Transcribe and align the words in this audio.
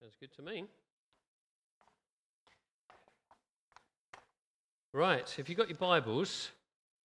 Sounds 0.00 0.14
good 0.20 0.32
to 0.36 0.42
me. 0.42 0.64
Right, 4.92 5.34
if 5.38 5.48
you've 5.48 5.58
got 5.58 5.68
your 5.68 5.78
Bibles, 5.78 6.50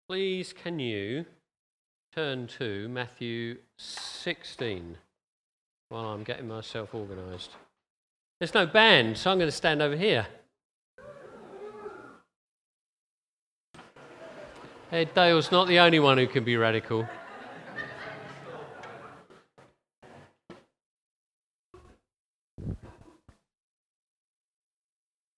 please 0.07 0.53
can 0.53 0.77
you 0.77 1.25
turn 2.13 2.45
to 2.59 2.87
Matthew 2.89 3.57
16 3.79 4.97
while 5.89 6.05
I'm 6.05 6.23
getting 6.23 6.47
myself 6.47 6.93
organised. 6.93 7.49
There's 8.39 8.53
no 8.53 8.67
band, 8.67 9.17
so 9.17 9.31
I'm 9.31 9.39
going 9.39 9.47
to 9.47 9.55
stand 9.55 9.81
over 9.81 9.95
here. 9.95 10.27
Hey, 14.91 15.05
Dale's 15.05 15.51
not 15.51 15.67
the 15.67 15.79
only 15.79 15.99
one 15.99 16.19
who 16.19 16.27
can 16.27 16.43
be 16.43 16.57
radical. 16.57 17.07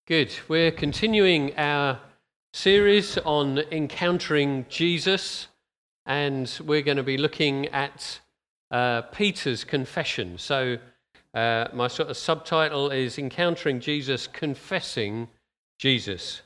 Good. 0.07 0.35
We're 0.47 0.69
continuing 0.69 1.57
our 1.57 1.99
series 2.53 3.17
on 3.17 3.57
encountering 3.71 4.67
Jesus, 4.69 5.47
and 6.05 6.47
we're 6.63 6.83
going 6.83 6.97
to 6.97 7.01
be 7.01 7.17
looking 7.17 7.69
at 7.69 8.19
uh, 8.69 9.01
Peter's 9.01 9.63
confession. 9.63 10.37
So, 10.37 10.77
uh, 11.33 11.69
my 11.73 11.87
sort 11.87 12.11
of 12.11 12.17
subtitle 12.17 12.91
is 12.91 13.17
Encountering 13.17 13.79
Jesus, 13.79 14.27
Confessing 14.27 15.27
Jesus. 15.79 16.43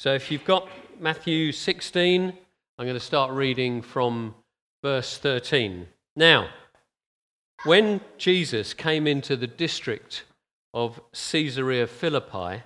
So, 0.00 0.12
if 0.12 0.32
you've 0.32 0.44
got 0.44 0.68
Matthew 0.98 1.52
16, 1.52 2.32
I'm 2.76 2.84
going 2.84 2.92
to 2.92 2.98
start 2.98 3.30
reading 3.30 3.82
from 3.82 4.34
verse 4.82 5.16
13. 5.16 5.86
Now, 6.16 6.48
when 7.66 8.00
Jesus 8.18 8.74
came 8.74 9.06
into 9.06 9.36
the 9.36 9.46
district 9.46 10.24
of 10.74 11.00
Caesarea 11.12 11.86
Philippi, 11.86 12.64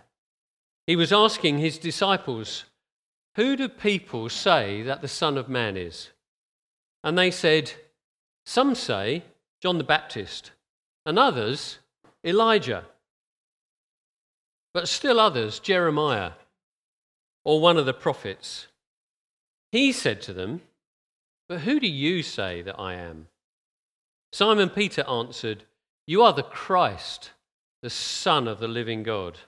he 0.87 0.97
was 0.97 1.13
asking 1.13 1.59
his 1.59 1.79
disciples, 1.79 2.65
Who 3.37 3.57
do 3.57 3.69
people 3.69 4.29
say 4.29 4.83
that 4.83 5.03
the 5.03 5.09
Son 5.09 5.39
of 5.39 5.49
Man 5.49 5.77
is? 5.77 6.11
And 7.05 7.17
they 7.17 7.31
said, 7.31 7.73
Some 8.45 8.75
say 8.75 9.25
John 9.61 9.79
the 9.79 9.85
Baptist, 9.85 10.53
and 11.07 11.19
others 11.19 11.79
Elijah, 12.25 12.85
but 14.73 14.89
still 14.89 15.19
others 15.19 15.59
Jeremiah 15.59 16.33
or 17.45 17.61
one 17.61 17.77
of 17.77 17.87
the 17.87 17.95
prophets. 17.95 18.69
He 19.73 19.93
said 19.93 20.21
to 20.23 20.33
them, 20.33 20.63
But 21.49 21.61
who 21.61 21.81
do 21.81 21.87
you 21.87 22.23
say 22.23 22.63
that 22.63 22.79
I 22.79 22.95
am? 22.95 23.29
Simon 24.33 24.71
Peter 24.71 25.05
answered, 25.09 25.65
You 26.07 26.23
are 26.23 26.33
the 26.33 26.43
Christ, 26.43 27.31
the 27.83 27.91
Son 27.91 28.47
of 28.47 28.61
the 28.61 28.69
living 28.69 29.03
God. 29.03 29.39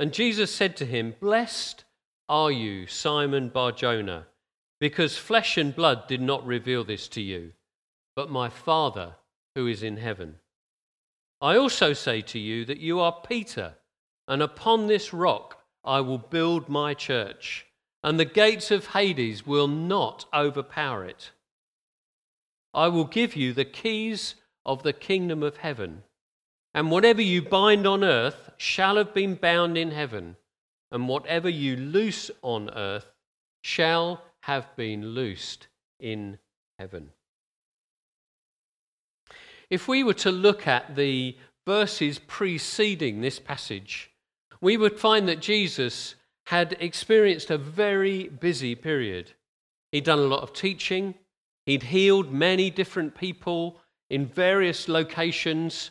And 0.00 0.14
Jesus 0.14 0.50
said 0.50 0.78
to 0.78 0.86
him, 0.86 1.14
Blessed 1.20 1.84
are 2.26 2.50
you, 2.50 2.86
Simon 2.86 3.50
Bar 3.50 3.72
Jonah, 3.72 4.28
because 4.80 5.18
flesh 5.18 5.58
and 5.58 5.76
blood 5.76 6.08
did 6.08 6.22
not 6.22 6.46
reveal 6.46 6.84
this 6.84 7.06
to 7.08 7.20
you, 7.20 7.52
but 8.16 8.30
my 8.30 8.48
Father 8.48 9.16
who 9.54 9.66
is 9.66 9.82
in 9.82 9.98
heaven. 9.98 10.36
I 11.42 11.58
also 11.58 11.92
say 11.92 12.22
to 12.22 12.38
you 12.38 12.64
that 12.64 12.80
you 12.80 12.98
are 12.98 13.20
Peter, 13.28 13.74
and 14.26 14.40
upon 14.40 14.86
this 14.86 15.12
rock 15.12 15.58
I 15.84 16.00
will 16.00 16.16
build 16.16 16.70
my 16.70 16.94
church, 16.94 17.66
and 18.02 18.18
the 18.18 18.24
gates 18.24 18.70
of 18.70 18.86
Hades 18.86 19.46
will 19.46 19.68
not 19.68 20.24
overpower 20.32 21.04
it. 21.04 21.30
I 22.72 22.88
will 22.88 23.04
give 23.04 23.36
you 23.36 23.52
the 23.52 23.66
keys 23.66 24.36
of 24.64 24.82
the 24.82 24.94
kingdom 24.94 25.42
of 25.42 25.58
heaven. 25.58 26.04
And 26.72 26.90
whatever 26.90 27.22
you 27.22 27.42
bind 27.42 27.86
on 27.86 28.04
earth 28.04 28.50
shall 28.56 28.96
have 28.96 29.12
been 29.12 29.34
bound 29.34 29.76
in 29.76 29.90
heaven, 29.90 30.36
and 30.92 31.08
whatever 31.08 31.48
you 31.48 31.76
loose 31.76 32.30
on 32.42 32.70
earth 32.70 33.12
shall 33.62 34.22
have 34.42 34.74
been 34.76 35.08
loosed 35.08 35.66
in 35.98 36.38
heaven. 36.78 37.10
If 39.68 39.86
we 39.86 40.02
were 40.02 40.14
to 40.14 40.32
look 40.32 40.66
at 40.66 40.96
the 40.96 41.36
verses 41.66 42.18
preceding 42.18 43.20
this 43.20 43.38
passage, 43.38 44.10
we 44.60 44.76
would 44.76 44.98
find 44.98 45.28
that 45.28 45.40
Jesus 45.40 46.14
had 46.46 46.76
experienced 46.80 47.50
a 47.50 47.58
very 47.58 48.28
busy 48.28 48.74
period. 48.74 49.32
He'd 49.92 50.04
done 50.04 50.18
a 50.18 50.22
lot 50.22 50.42
of 50.42 50.52
teaching, 50.52 51.14
he'd 51.66 51.84
healed 51.84 52.32
many 52.32 52.70
different 52.70 53.14
people 53.14 53.80
in 54.08 54.26
various 54.26 54.88
locations 54.88 55.90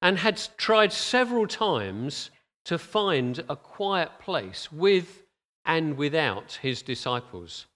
and 0.00 0.18
had 0.18 0.40
tried 0.56 0.92
several 0.92 1.46
times 1.46 2.30
to 2.64 2.78
find 2.78 3.42
a 3.48 3.56
quiet 3.56 4.10
place 4.20 4.70
with 4.70 5.24
and 5.64 5.96
without 5.96 6.58
his 6.62 6.82
disciples. 6.82 7.66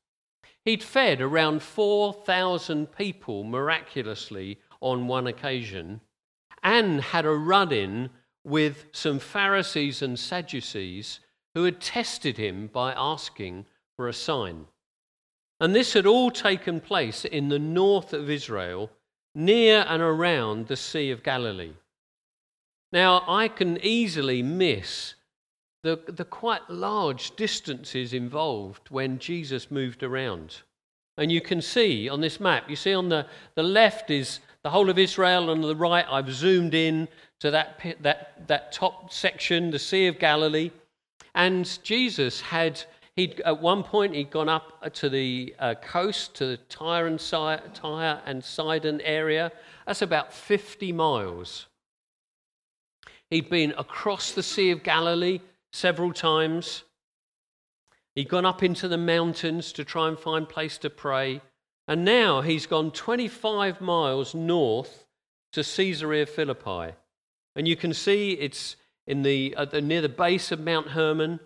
He'd 0.65 0.83
fed 0.83 1.21
around 1.21 1.63
4,000 1.63 2.93
people 2.93 3.43
miraculously 3.43 4.59
on 4.81 5.09
one 5.09 5.27
occasion 5.27 6.01
and 6.63 7.01
had 7.01 7.25
a 7.25 7.31
run 7.31 7.73
in 7.73 8.11
with 8.45 8.87
some 8.93 9.19
Pharisees 9.19 10.03
and 10.03 10.19
Sadducees 10.19 11.21
who 11.55 11.65
had 11.65 11.81
tested 11.81 12.37
him 12.37 12.69
by 12.69 12.93
asking 12.93 13.67
for 13.97 14.09
a 14.09 14.13
sign. 14.13 14.67
And 15.61 15.75
this 15.75 15.93
had 15.93 16.07
all 16.07 16.31
taken 16.31 16.81
place 16.81 17.25
in 17.25 17.49
the 17.49 17.59
north 17.59 18.13
of 18.13 18.31
Israel, 18.31 18.91
near 19.35 19.85
and 19.89 20.03
around 20.03 20.67
the 20.67 20.77
Sea 20.77 21.11
of 21.11 21.23
Galilee. 21.23 21.75
Now, 22.93 23.25
I 23.27 23.49
can 23.49 23.79
easily 23.83 24.43
miss 24.43 25.15
the, 25.83 25.99
the 26.07 26.27
quite 26.27 26.69
large 26.69 27.35
distances 27.37 28.13
involved 28.13 28.91
when 28.91 29.19
Jesus 29.19 29.71
moved 29.71 30.03
around. 30.03 30.59
And 31.17 31.33
you 31.33 31.41
can 31.41 31.63
see 31.63 32.09
on 32.09 32.21
this 32.21 32.39
map, 32.39 32.69
you 32.69 32.77
see 32.77 32.95
on 32.95 33.09
the, 33.09 33.27
the 33.55 33.63
left 33.63 34.11
is 34.11 34.41
the 34.63 34.71
whole 34.71 34.91
of 34.91 34.99
Israel, 34.99 35.51
and 35.51 35.65
on 35.65 35.69
the 35.69 35.75
right, 35.75 36.07
I've 36.09 36.33
zoomed 36.33 36.75
in 36.75 37.09
to 37.41 37.51
that, 37.51 37.81
that, 38.01 38.47
that 38.47 38.73
top 38.73 39.13
section, 39.13 39.71
the 39.71 39.79
Sea 39.79 40.07
of 40.07 40.19
Galilee. 40.19 40.71
And 41.35 41.79
Jesus 41.83 42.41
had, 42.41 42.83
he'd, 43.17 43.41
at 43.41 43.61
one 43.61 43.83
point, 43.83 44.15
he'd 44.15 44.31
gone 44.31 44.49
up 44.49 44.93
to 44.95 45.09
the 45.09 45.55
uh, 45.59 45.75
coast, 45.83 46.35
to 46.37 46.47
the 46.47 46.57
Tyre 46.69 47.07
and, 47.07 47.19
Tyre 47.19 48.23
and 48.25 48.45
Sidon 48.45 49.01
area. 49.01 49.51
That's 49.87 50.03
about 50.03 50.33
50 50.33 50.93
miles 50.93 51.67
He'd 53.33 53.49
been 53.49 53.73
across 53.79 54.33
the 54.33 54.43
Sea 54.43 54.73
of 54.73 54.83
Galilee 54.83 55.41
several 55.73 56.13
times. 56.13 56.83
He'd 58.15 58.29
gone 58.29 58.45
up 58.45 58.63
into 58.63 58.89
the 58.89 58.99
mountains 58.99 59.73
to 59.73 59.87
try 59.87 60.09
and 60.09 60.19
find 60.19 60.47
place 60.47 60.77
to 60.77 60.91
pray. 60.91 61.41
And 61.89 62.05
now 62.05 62.43
he's 62.43 62.67
gone 62.67 62.91
25 62.91 63.81
miles 63.81 64.35
north 64.35 65.07
to 65.55 65.65
Caesarea 65.65 66.27
Philippi. 66.27 66.95
And 67.57 67.67
you 67.67 67.75
can 67.75 67.95
see 67.95 68.33
it's 68.33 68.77
in 69.07 69.23
the, 69.23 69.57
the, 69.71 69.81
near 69.81 70.03
the 70.03 70.11
base 70.11 70.53
of 70.53 70.61
Mount 70.61 70.89
Hermon, 70.89 71.41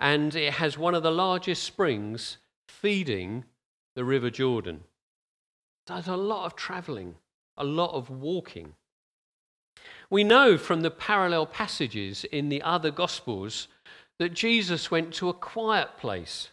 and 0.00 0.34
it 0.34 0.54
has 0.54 0.78
one 0.78 0.94
of 0.94 1.02
the 1.02 1.10
largest 1.10 1.62
springs 1.62 2.38
feeding 2.66 3.44
the 3.96 4.04
River 4.06 4.30
Jordan. 4.30 4.84
There's 5.86 6.08
a 6.08 6.16
lot 6.16 6.46
of 6.46 6.56
traveling, 6.56 7.16
a 7.58 7.64
lot 7.64 7.92
of 7.92 8.08
walking. 8.08 8.76
We 10.10 10.24
know 10.24 10.58
from 10.58 10.82
the 10.82 10.90
parallel 10.90 11.46
passages 11.46 12.24
in 12.24 12.48
the 12.48 12.62
other 12.62 12.90
Gospels 12.90 13.68
that 14.18 14.34
Jesus 14.34 14.90
went 14.90 15.14
to 15.14 15.28
a 15.28 15.34
quiet 15.34 15.96
place, 15.96 16.50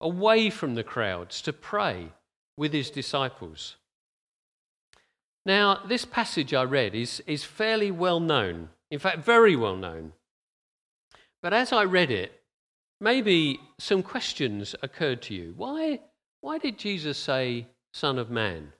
away 0.00 0.50
from 0.50 0.74
the 0.74 0.84
crowds, 0.84 1.40
to 1.42 1.52
pray 1.52 2.12
with 2.56 2.72
his 2.72 2.90
disciples. 2.90 3.76
Now, 5.46 5.80
this 5.86 6.04
passage 6.04 6.52
I 6.52 6.64
read 6.64 6.94
is, 6.94 7.22
is 7.26 7.44
fairly 7.44 7.90
well 7.90 8.20
known, 8.20 8.68
in 8.90 8.98
fact, 8.98 9.24
very 9.24 9.56
well 9.56 9.76
known. 9.76 10.12
But 11.42 11.54
as 11.54 11.72
I 11.72 11.84
read 11.84 12.10
it, 12.10 12.42
maybe 13.00 13.58
some 13.78 14.02
questions 14.02 14.74
occurred 14.82 15.22
to 15.22 15.34
you. 15.34 15.54
Why, 15.56 16.00
why 16.42 16.58
did 16.58 16.78
Jesus 16.78 17.16
say, 17.16 17.66
Son 17.94 18.18
of 18.18 18.28
Man? 18.28 18.72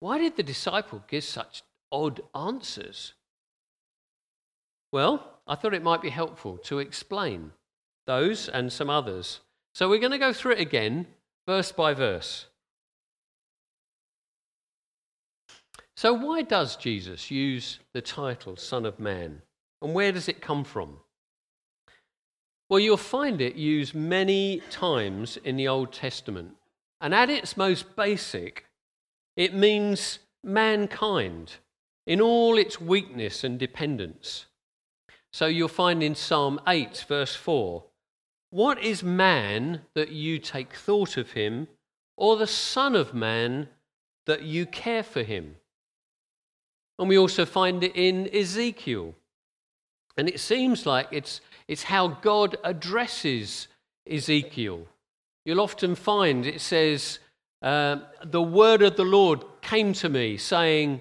Why 0.00 0.18
did 0.18 0.36
the 0.36 0.42
disciple 0.42 1.04
give 1.08 1.24
such 1.24 1.62
odd 1.94 2.20
answers? 2.34 3.14
Well, 4.92 5.40
I 5.46 5.54
thought 5.54 5.74
it 5.74 5.82
might 5.82 6.02
be 6.02 6.10
helpful 6.10 6.58
to 6.64 6.78
explain 6.80 7.52
those 8.06 8.48
and 8.48 8.72
some 8.72 8.90
others. 8.90 9.40
So 9.74 9.88
we're 9.88 9.98
going 9.98 10.12
to 10.12 10.18
go 10.18 10.32
through 10.32 10.52
it 10.52 10.60
again, 10.60 11.06
verse 11.46 11.72
by 11.72 11.94
verse. 11.94 12.46
So, 15.96 16.12
why 16.12 16.42
does 16.42 16.76
Jesus 16.76 17.30
use 17.30 17.78
the 17.92 18.02
title 18.02 18.56
Son 18.56 18.84
of 18.84 18.98
Man? 18.98 19.42
And 19.80 19.94
where 19.94 20.12
does 20.12 20.28
it 20.28 20.40
come 20.40 20.64
from? 20.64 20.98
Well, 22.68 22.80
you'll 22.80 22.96
find 22.96 23.40
it 23.40 23.54
used 23.54 23.94
many 23.94 24.60
times 24.70 25.36
in 25.44 25.56
the 25.56 25.68
Old 25.68 25.92
Testament. 25.92 26.56
And 27.00 27.14
at 27.14 27.30
its 27.30 27.56
most 27.56 27.94
basic, 27.94 28.64
it 29.36 29.54
means 29.54 30.18
mankind. 30.42 31.56
In 32.06 32.20
all 32.20 32.58
its 32.58 32.80
weakness 32.80 33.44
and 33.44 33.58
dependence. 33.58 34.46
So 35.32 35.46
you'll 35.46 35.68
find 35.68 36.02
in 36.02 36.14
Psalm 36.14 36.60
8, 36.66 37.06
verse 37.08 37.34
4 37.34 37.82
What 38.50 38.82
is 38.82 39.02
man 39.02 39.80
that 39.94 40.10
you 40.10 40.38
take 40.38 40.74
thought 40.74 41.16
of 41.16 41.32
him, 41.32 41.68
or 42.16 42.36
the 42.36 42.46
Son 42.46 42.94
of 42.94 43.14
Man 43.14 43.68
that 44.26 44.42
you 44.42 44.66
care 44.66 45.02
for 45.02 45.22
him? 45.22 45.56
And 46.98 47.08
we 47.08 47.18
also 47.18 47.44
find 47.44 47.82
it 47.82 47.96
in 47.96 48.28
Ezekiel. 48.32 49.14
And 50.16 50.28
it 50.28 50.38
seems 50.38 50.86
like 50.86 51.08
it's, 51.10 51.40
it's 51.66 51.82
how 51.82 52.06
God 52.06 52.56
addresses 52.62 53.66
Ezekiel. 54.08 54.86
You'll 55.44 55.60
often 55.60 55.94
find 55.96 56.46
it 56.46 56.60
says, 56.60 57.18
uh, 57.62 57.96
The 58.22 58.42
word 58.42 58.82
of 58.82 58.96
the 58.96 59.04
Lord 59.04 59.44
came 59.60 59.92
to 59.94 60.08
me, 60.08 60.36
saying, 60.36 61.00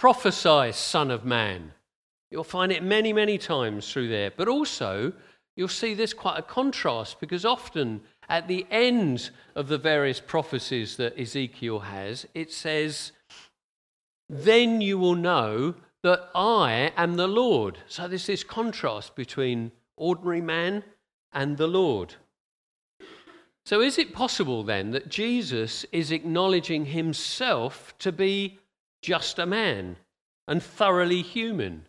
Prophesy, 0.00 0.72
Son 0.72 1.10
of 1.10 1.26
Man. 1.26 1.72
You'll 2.30 2.42
find 2.42 2.72
it 2.72 2.82
many, 2.82 3.12
many 3.12 3.36
times 3.36 3.92
through 3.92 4.08
there. 4.08 4.30
But 4.34 4.48
also, 4.48 5.12
you'll 5.56 5.68
see 5.68 5.92
this 5.92 6.14
quite 6.14 6.38
a 6.38 6.42
contrast 6.42 7.20
because 7.20 7.44
often 7.44 8.00
at 8.26 8.48
the 8.48 8.66
end 8.70 9.28
of 9.54 9.68
the 9.68 9.76
various 9.76 10.18
prophecies 10.18 10.96
that 10.96 11.20
Ezekiel 11.20 11.80
has, 11.80 12.26
it 12.34 12.50
says, 12.50 13.12
Then 14.26 14.80
you 14.80 14.96
will 14.96 15.16
know 15.16 15.74
that 16.02 16.30
I 16.34 16.94
am 16.96 17.16
the 17.16 17.28
Lord. 17.28 17.76
So 17.86 18.08
there's 18.08 18.24
this 18.24 18.42
contrast 18.42 19.14
between 19.14 19.70
ordinary 19.98 20.40
man 20.40 20.82
and 21.30 21.58
the 21.58 21.68
Lord. 21.68 22.14
So, 23.66 23.82
is 23.82 23.98
it 23.98 24.14
possible 24.14 24.62
then 24.62 24.92
that 24.92 25.10
Jesus 25.10 25.84
is 25.92 26.10
acknowledging 26.10 26.86
himself 26.86 27.94
to 27.98 28.10
be 28.10 28.59
just 29.02 29.38
a 29.38 29.46
man 29.46 29.96
and 30.46 30.62
thoroughly 30.62 31.22
human? 31.22 31.86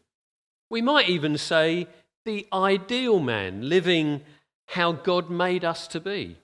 We 0.70 0.82
might 0.82 1.10
even 1.10 1.38
say 1.38 1.88
the 2.26 2.48
ideal 2.54 3.20
man, 3.20 3.68
living 3.68 4.22
how 4.68 4.94
God 4.94 5.30
made 5.30 5.66
us 5.66 5.88
to 5.90 6.00
be. 6.00 6.38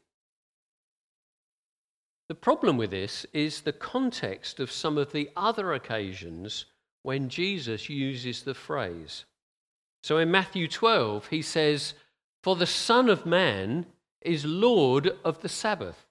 The 2.29 2.35
problem 2.35 2.75
with 2.75 2.91
this 2.91 3.25
is 3.31 3.61
the 3.61 3.71
context 3.71 4.59
of 4.59 4.71
some 4.71 4.97
of 4.97 5.13
the 5.13 5.29
other 5.37 5.73
occasions 5.73 6.65
when 7.03 7.29
Jesus 7.29 7.89
uses 7.89 8.43
the 8.43 8.53
phrase. 8.53 9.23
So 10.03 10.17
in 10.17 10.29
Matthew 10.29 10.67
12, 10.67 11.27
he 11.27 11.41
says, 11.41 11.93
For 12.43 12.55
the 12.55 12.65
Son 12.65 13.09
of 13.09 13.25
Man 13.25 13.85
is 14.21 14.43
Lord 14.45 15.17
of 15.23 15.41
the 15.41 15.49
Sabbath. 15.49 16.06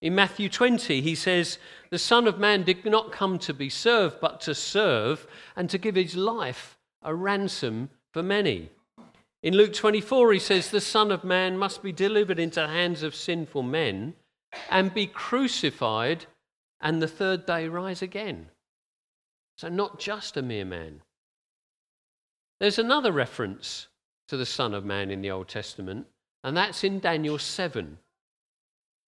In 0.00 0.14
Matthew 0.14 0.48
20, 0.48 1.00
he 1.00 1.14
says, 1.14 1.58
The 1.90 1.98
Son 1.98 2.26
of 2.28 2.38
Man 2.38 2.62
did 2.62 2.84
not 2.84 3.10
come 3.10 3.38
to 3.40 3.52
be 3.52 3.68
served, 3.68 4.20
but 4.20 4.40
to 4.42 4.54
serve 4.54 5.26
and 5.56 5.68
to 5.70 5.78
give 5.78 5.96
his 5.96 6.16
life 6.16 6.78
a 7.02 7.14
ransom 7.14 7.90
for 8.12 8.22
many. 8.22 8.70
In 9.42 9.54
Luke 9.54 9.72
24, 9.72 10.32
he 10.32 10.38
says, 10.38 10.70
The 10.70 10.80
Son 10.80 11.10
of 11.10 11.24
Man 11.24 11.58
must 11.58 11.82
be 11.82 11.92
delivered 11.92 12.38
into 12.38 12.60
the 12.60 12.68
hands 12.68 13.02
of 13.02 13.14
sinful 13.14 13.62
men 13.62 14.14
and 14.70 14.94
be 14.94 15.06
crucified, 15.06 16.26
and 16.80 17.02
the 17.02 17.08
third 17.08 17.44
day 17.44 17.68
rise 17.68 18.02
again. 18.02 18.48
So, 19.56 19.68
not 19.68 19.98
just 19.98 20.36
a 20.36 20.42
mere 20.42 20.64
man. 20.64 21.02
There's 22.60 22.78
another 22.78 23.10
reference 23.10 23.88
to 24.28 24.36
the 24.36 24.46
Son 24.46 24.74
of 24.74 24.84
Man 24.84 25.10
in 25.10 25.22
the 25.22 25.30
Old 25.30 25.48
Testament, 25.48 26.06
and 26.44 26.56
that's 26.56 26.84
in 26.84 27.00
Daniel 27.00 27.38
7. 27.38 27.98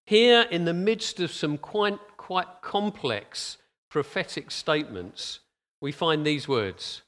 Here, 0.05 0.47
in 0.49 0.65
the 0.65 0.73
midst 0.73 1.19
of 1.19 1.31
some 1.31 1.57
quite, 1.57 1.99
quite 2.17 2.61
complex 2.61 3.57
prophetic 3.89 4.51
statements, 4.51 5.39
we 5.79 5.91
find 5.91 6.25
these 6.25 6.47
words 6.47 7.01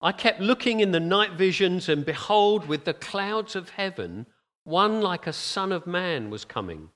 I 0.00 0.12
kept 0.12 0.40
looking 0.40 0.80
in 0.80 0.92
the 0.92 1.00
night 1.00 1.32
visions, 1.32 1.88
and 1.88 2.04
behold, 2.04 2.66
with 2.66 2.84
the 2.84 2.92
clouds 2.92 3.56
of 3.56 3.70
heaven, 3.70 4.26
one 4.64 5.00
like 5.00 5.26
a 5.26 5.32
son 5.32 5.72
of 5.72 5.86
man 5.86 6.28
was 6.28 6.44
coming. 6.44 6.90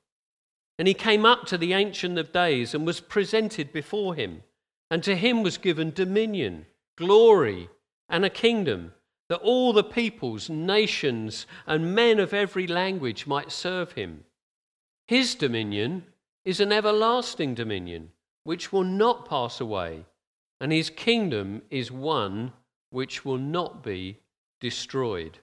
And 0.78 0.86
he 0.86 0.94
came 0.94 1.24
up 1.24 1.46
to 1.46 1.56
the 1.56 1.72
Ancient 1.72 2.18
of 2.18 2.32
Days 2.32 2.74
and 2.74 2.86
was 2.86 3.00
presented 3.00 3.72
before 3.72 4.14
him. 4.14 4.42
And 4.90 5.02
to 5.04 5.16
him 5.16 5.42
was 5.42 5.58
given 5.58 5.90
dominion, 5.90 6.66
glory, 6.96 7.68
and 8.08 8.24
a 8.24 8.30
kingdom, 8.30 8.92
that 9.28 9.40
all 9.40 9.72
the 9.72 9.84
peoples, 9.84 10.48
nations, 10.48 11.46
and 11.66 11.94
men 11.94 12.18
of 12.18 12.32
every 12.32 12.66
language 12.66 13.26
might 13.26 13.52
serve 13.52 13.92
him. 13.92 14.24
His 15.08 15.34
dominion 15.34 16.04
is 16.44 16.60
an 16.60 16.70
everlasting 16.70 17.54
dominion, 17.54 18.10
which 18.44 18.72
will 18.72 18.84
not 18.84 19.26
pass 19.26 19.58
away, 19.58 20.04
and 20.60 20.70
his 20.70 20.90
kingdom 20.90 21.62
is 21.70 21.90
one 21.90 22.52
which 22.90 23.24
will 23.24 23.38
not 23.38 23.82
be 23.82 24.18
destroyed. 24.60 25.38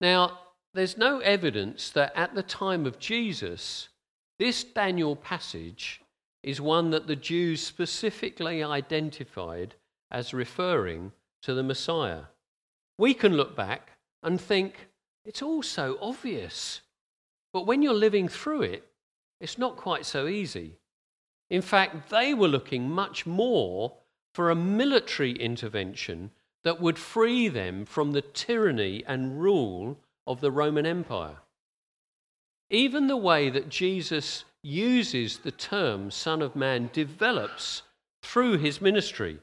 Now, 0.00 0.38
there's 0.72 0.96
no 0.96 1.18
evidence 1.18 1.90
that 1.90 2.16
at 2.16 2.34
the 2.34 2.42
time 2.42 2.86
of 2.86 2.98
Jesus, 2.98 3.90
this 4.38 4.64
Daniel 4.64 5.14
passage 5.14 6.00
is 6.42 6.62
one 6.62 6.90
that 6.90 7.06
the 7.06 7.16
Jews 7.16 7.62
specifically 7.62 8.62
identified 8.62 9.74
as 10.10 10.32
referring 10.32 11.12
to 11.42 11.52
the 11.52 11.62
Messiah. 11.62 12.24
We 12.98 13.12
can 13.12 13.36
look 13.36 13.54
back 13.54 13.98
and 14.22 14.40
think 14.40 14.88
it's 15.26 15.42
all 15.42 15.62
so 15.62 15.98
obvious. 16.00 16.80
But 17.56 17.64
when 17.64 17.80
you're 17.80 17.94
living 17.94 18.28
through 18.28 18.64
it, 18.64 18.86
it's 19.40 19.56
not 19.56 19.78
quite 19.78 20.04
so 20.04 20.26
easy. 20.26 20.76
In 21.48 21.62
fact, 21.62 22.10
they 22.10 22.34
were 22.34 22.48
looking 22.48 22.90
much 22.90 23.24
more 23.24 23.96
for 24.34 24.50
a 24.50 24.54
military 24.54 25.32
intervention 25.32 26.32
that 26.64 26.82
would 26.82 26.98
free 26.98 27.48
them 27.48 27.86
from 27.86 28.12
the 28.12 28.20
tyranny 28.20 29.02
and 29.06 29.40
rule 29.40 29.98
of 30.26 30.42
the 30.42 30.50
Roman 30.50 30.84
Empire. 30.84 31.38
Even 32.68 33.06
the 33.06 33.16
way 33.16 33.48
that 33.48 33.70
Jesus 33.70 34.44
uses 34.62 35.38
the 35.38 35.50
term 35.50 36.10
Son 36.10 36.42
of 36.42 36.56
Man 36.56 36.90
develops 36.92 37.84
through 38.22 38.58
his 38.58 38.82
ministry. 38.82 39.38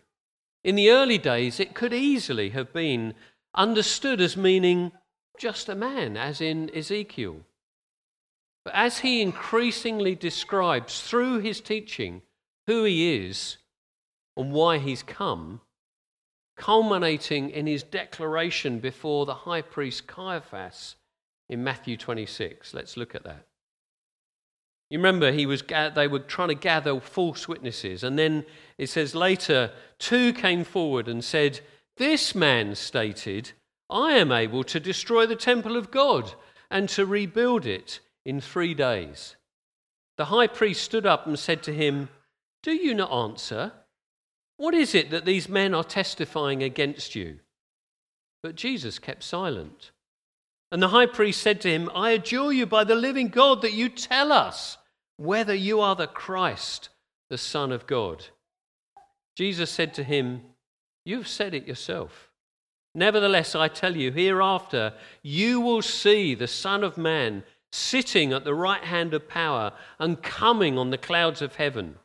In 0.63 0.75
the 0.75 0.91
early 0.91 1.17
days, 1.17 1.59
it 1.59 1.73
could 1.73 1.93
easily 1.93 2.51
have 2.51 2.71
been 2.73 3.15
understood 3.55 4.21
as 4.21 4.37
meaning 4.37 4.91
just 5.39 5.67
a 5.67 5.73
man, 5.73 6.15
as 6.15 6.41
in 6.41 6.69
Ezekiel. 6.75 7.43
But 8.65 8.75
as 8.75 8.99
he 8.99 9.21
increasingly 9.21 10.15
describes 10.15 11.01
through 11.01 11.39
his 11.39 11.59
teaching 11.59 12.21
who 12.67 12.83
he 12.83 13.27
is 13.27 13.57
and 14.37 14.51
why 14.51 14.77
he's 14.77 15.03
come, 15.03 15.61
culminating 16.55 17.49
in 17.49 17.67
his 17.67 17.83
declaration 17.83 18.79
before 18.79 19.25
the 19.25 19.33
high 19.33 19.61
priest 19.61 20.07
Caiaphas 20.07 20.95
in 21.49 21.63
Matthew 21.63 21.97
26. 21.97 22.73
Let's 22.73 22.95
look 22.95 23.15
at 23.15 23.23
that. 23.23 23.47
You 24.89 24.99
remember 24.99 25.31
he 25.31 25.45
was, 25.45 25.63
they 25.95 26.07
were 26.07 26.19
trying 26.19 26.49
to 26.49 26.55
gather 26.55 26.99
false 26.99 27.47
witnesses. 27.47 28.03
And 28.03 28.17
then 28.17 28.45
it 28.77 28.87
says 28.87 29.15
later, 29.15 29.71
two 29.97 30.33
came 30.33 30.63
forward 30.63 31.07
and 31.07 31.23
said, 31.23 31.61
This 31.97 32.35
man 32.35 32.75
stated, 32.75 33.51
I 33.89 34.13
am 34.13 34.31
able 34.31 34.63
to 34.65 34.79
destroy 34.79 35.25
the 35.25 35.35
temple 35.35 35.75
of 35.75 35.91
God 35.91 36.33
and 36.69 36.87
to 36.89 37.05
rebuild 37.05 37.65
it 37.65 37.99
in 38.25 38.39
three 38.39 38.73
days. 38.73 39.35
The 40.17 40.25
high 40.25 40.47
priest 40.47 40.83
stood 40.83 41.05
up 41.05 41.25
and 41.25 41.37
said 41.37 41.63
to 41.63 41.73
him, 41.73 42.09
Do 42.61 42.71
you 42.71 42.93
not 42.93 43.11
answer? 43.11 43.71
What 44.57 44.73
is 44.73 44.93
it 44.93 45.09
that 45.09 45.25
these 45.25 45.49
men 45.49 45.73
are 45.73 45.83
testifying 45.83 46.61
against 46.61 47.15
you? 47.15 47.39
But 48.43 48.55
Jesus 48.55 48.99
kept 48.99 49.23
silent. 49.23 49.91
And 50.71 50.81
the 50.81 50.89
high 50.89 51.05
priest 51.05 51.41
said 51.41 51.61
to 51.61 51.69
him, 51.69 51.89
I 51.93 52.11
adjure 52.11 52.51
you 52.51 52.65
by 52.65 52.83
the 52.83 52.95
living 52.95 53.29
God 53.29 53.61
that 53.61 53.73
you 53.73 53.89
tell 53.89 54.31
us 54.31 54.77
whether 55.17 55.53
you 55.53 55.81
are 55.81 55.95
the 55.95 56.07
Christ, 56.07 56.89
the 57.29 57.37
Son 57.37 57.71
of 57.71 57.87
God. 57.87 58.25
Jesus 59.35 59.69
said 59.69 59.93
to 59.95 60.03
him, 60.03 60.41
You've 61.05 61.27
said 61.27 61.53
it 61.53 61.67
yourself. 61.67 62.29
Nevertheless, 62.95 63.55
I 63.55 63.67
tell 63.67 63.95
you, 63.95 64.11
hereafter 64.11 64.93
you 65.21 65.59
will 65.59 65.81
see 65.81 66.35
the 66.35 66.47
Son 66.47 66.83
of 66.83 66.97
Man 66.97 67.43
sitting 67.73 68.31
at 68.31 68.43
the 68.43 68.53
right 68.53 68.83
hand 68.83 69.15
of 69.15 69.27
power 69.27 69.73
and 69.97 70.21
coming 70.21 70.77
on 70.77 70.91
the 70.91 70.97
clouds 70.97 71.41
of 71.41 71.55
heaven. 71.55 71.95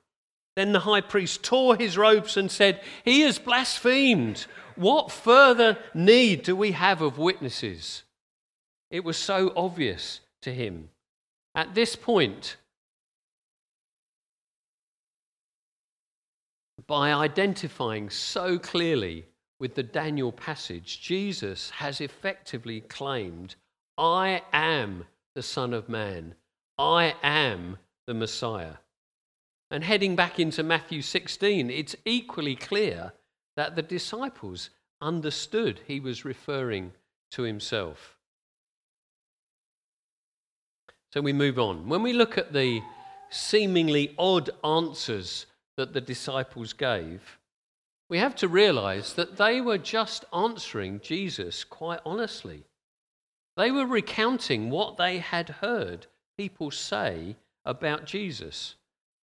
Then 0.57 0.73
the 0.73 0.81
high 0.81 1.03
priest 1.03 1.43
tore 1.43 1.77
his 1.77 1.99
robes 1.99 2.39
and 2.39 2.51
said, 2.51 2.81
He 3.05 3.21
has 3.21 3.39
blasphemed. 3.39 4.47
What 4.77 5.13
further 5.13 5.79
need 5.93 6.43
do 6.43 6.57
we 6.57 6.73
have 6.73 7.03
of 7.03 7.19
witnesses? 7.19 8.05
It 8.91 9.05
was 9.05 9.19
so 9.19 9.53
obvious 9.55 10.21
to 10.43 10.55
him. 10.55 10.89
At 11.55 11.75
this 11.75 11.97
point, 11.97 12.57
by 16.87 17.13
identifying 17.13 18.09
so 18.09 18.59
clearly 18.59 19.27
with 19.61 19.75
the 19.75 19.83
Daniel 19.83 20.33
passage, 20.33 21.03
Jesus 21.03 21.71
has 21.71 22.01
effectively 22.01 22.81
claimed, 22.81 23.57
I 23.99 24.43
am 24.53 25.05
the 25.39 25.43
Son 25.45 25.73
of 25.73 25.89
Man, 25.89 26.35
I 26.79 27.15
am 27.23 27.79
the 28.09 28.15
Messiah. 28.15 28.79
And 29.71 29.85
heading 29.85 30.17
back 30.17 30.41
into 30.41 30.65
Matthew 30.65 31.01
16, 31.01 31.71
it's 31.71 31.95
equally 32.05 32.57
clear 32.57 33.13
that 33.57 33.77
the 33.77 33.83
disciples 33.83 34.71
understood 35.01 35.79
he 35.87 36.01
was 36.01 36.25
referring 36.25 36.91
to 37.31 37.43
himself. 37.43 38.17
So 41.13 41.21
we 41.21 41.33
move 41.33 41.61
on. 41.61 41.89
When 41.89 42.03
we 42.03 42.15
look 42.15 42.37
at 42.37 42.53
the 42.53 42.83
seemingly 43.31 44.17
odd 44.19 44.51
answers 44.65 45.47
that 45.77 45.93
the 45.93 46.01
disciples 46.01 46.73
gave, 46.73 47.39
we 48.11 48.19
have 48.19 48.35
to 48.35 48.49
realize 48.49 49.13
that 49.15 49.37
they 49.37 49.61
were 49.61 49.79
just 49.79 50.25
answering 50.35 50.99
Jesus 50.99 51.63
quite 51.63 52.01
honestly. 52.05 52.65
They 53.59 53.73
were 53.73 53.87
recounting 53.87 54.71
what 54.71 54.97
they 54.97 55.19
had 55.19 55.49
heard 55.49 56.07
people 56.37 56.71
say 56.71 57.35
about 57.65 58.05
Jesus 58.05 58.77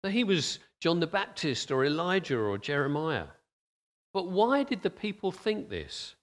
that 0.03 0.11
he 0.11 0.25
was 0.25 0.59
John 0.81 0.99
the 0.99 1.07
Baptist 1.07 1.71
or 1.71 1.85
Elijah 1.85 2.37
or 2.37 2.59
Jeremiah. 2.59 3.29
But 4.13 4.27
why 4.27 4.65
did 4.65 4.83
the 4.83 4.91
people 4.91 5.31
think 5.31 5.69
this? 5.69 6.17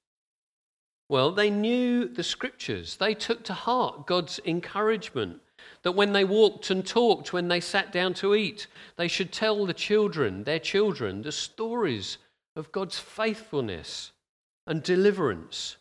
Well, 1.08 1.32
they 1.32 1.50
knew 1.50 2.06
the 2.06 2.24
scriptures. 2.24 2.98
They 2.98 3.14
took 3.14 3.44
to 3.46 3.54
heart 3.54 4.08
God's 4.08 4.42
encouragement 4.46 5.40
that 5.84 5.94
when 5.94 6.12
they 6.12 6.26
walked 6.26 6.70
and 6.70 6.86
talked, 6.86 7.32
when 7.32 7.48
they 7.48 7.62
sat 7.62 7.94
down 7.94 8.14
to 8.16 8.36
eat, 8.36 8.68
they 8.98 9.08
should 9.08 9.32
tell 9.32 9.66
the 9.66 9.74
children, 9.74 10.44
their 10.44 10.60
children, 10.60 11.22
the 11.22 11.32
stories 11.32 12.18
of 12.58 12.74
God's 12.74 13.00
faithfulness 13.00 14.12
and 14.68 14.84
deliverance 14.84 15.78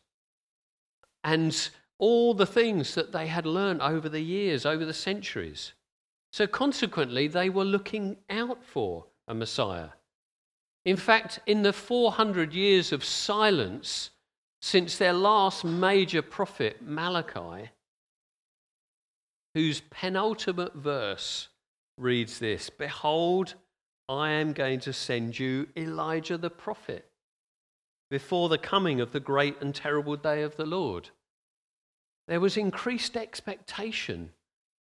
and 1.25 1.71
all 2.01 2.35
the 2.35 2.47
things 2.47 2.95
that 2.97 3.13
they 3.13 3.29
had 3.29 3.47
learned 3.47 3.83
over 3.83 4.09
the 4.09 4.21
years, 4.21 4.67
over 4.67 4.85
the 4.85 4.95
centuries. 4.95 5.75
So, 6.33 6.47
consequently, 6.47 7.29
they 7.29 7.51
were 7.51 7.65
looking 7.65 8.17
out 8.29 8.65
for 8.65 9.07
a 9.29 9.35
Messiah. 9.35 9.91
In 10.85 10.97
fact, 10.97 11.41
in 11.47 11.63
the 11.63 11.73
400 11.73 12.55
years 12.55 12.93
of 12.93 13.05
silence 13.05 14.11
since 14.63 14.97
their 14.97 15.13
last 15.13 15.65
major 15.65 16.23
prophet, 16.23 16.79
Malachi, 16.81 17.71
whose 19.55 19.83
penultimate 19.91 20.75
verse 20.75 21.49
reads 21.99 22.39
this 22.39 22.71
Behold, 22.71 23.55
I 24.09 24.31
am 24.31 24.53
going 24.53 24.81
to 24.81 24.93
send 24.93 25.39
you 25.39 25.69
Elijah 25.77 26.39
the 26.39 26.51
prophet 26.51 27.11
before 28.11 28.49
the 28.49 28.59
coming 28.59 29.01
of 29.01 29.13
the 29.13 29.21
great 29.21 29.61
and 29.61 29.75
terrible 29.75 30.17
day 30.17 30.43
of 30.43 30.57
the 30.57 30.67
Lord. 30.67 31.11
There 32.29 32.41
was 32.41 32.57
increased 32.57 33.17
expectation 33.17 34.31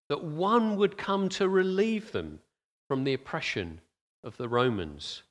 that 0.09 0.25
one 0.25 0.76
would 0.76 0.99
come 0.99 1.28
to 1.30 1.49
relieve 1.49 2.12
them 2.12 2.40
from 2.88 3.04
the 3.04 3.14
oppression 3.14 3.80
of 4.25 4.37
the 4.37 4.49
Romans. 4.49 5.23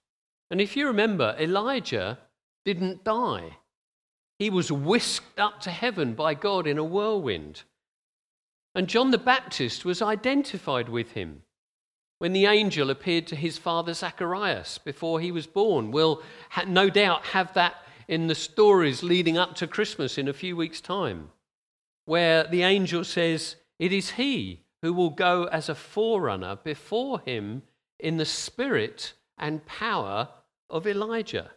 And 0.51 0.60
if 0.60 0.75
you 0.75 0.88
remember, 0.88 1.36
Elijah 1.39 2.18
didn't 2.66 3.04
die. 3.04 3.58
He 4.39 4.50
was 4.50 4.72
whisked 4.72 5.39
up 5.39 5.60
to 5.62 5.72
heaven 5.72 6.13
by 6.13 6.34
God 6.34 6.66
in 6.66 6.78
a 6.78 6.84
whirlwind. 6.84 7.63
And 8.74 8.88
John 8.88 9.12
the 9.12 9.18
Baptist 9.18 9.84
was 9.84 10.01
identified 10.01 10.88
with 10.88 11.12
him 11.12 11.44
when 12.20 12.34
the 12.34 12.46
angel 12.46 12.89
appeared 12.89 13.28
to 13.28 13.36
his 13.36 13.58
father 13.58 13.94
Zacharias 13.94 14.78
before 14.78 15.20
he 15.20 15.32
was 15.32 15.48
born. 15.48 15.92
We'll 15.92 16.22
no 16.68 16.89
doubt 16.89 17.25
have 17.25 17.54
that 17.54 17.75
in 18.08 18.28
the 18.28 18.36
stories 18.36 19.04
leading 19.04 19.38
up 19.38 19.56
to 19.56 19.68
Christmas 19.68 20.18
in 20.18 20.28
a 20.28 20.34
few 20.34 20.56
weeks' 20.56 20.82
time, 20.82 21.32
where 22.10 22.46
the 22.46 22.63
angel 22.63 23.04
says, 23.04 23.56
It 23.78 23.94
is 23.94 24.10
he 24.10 24.63
who 24.82 24.94
will 24.94 25.12
go 25.12 25.44
as 25.44 25.70
a 25.70 25.75
forerunner 25.75 26.56
before 26.56 27.20
him 27.20 27.62
in 28.00 28.18
the 28.18 28.25
spirit 28.25 29.13
and 29.38 29.63
power 29.68 30.28
of 30.72 30.88
Elijah 30.88 31.51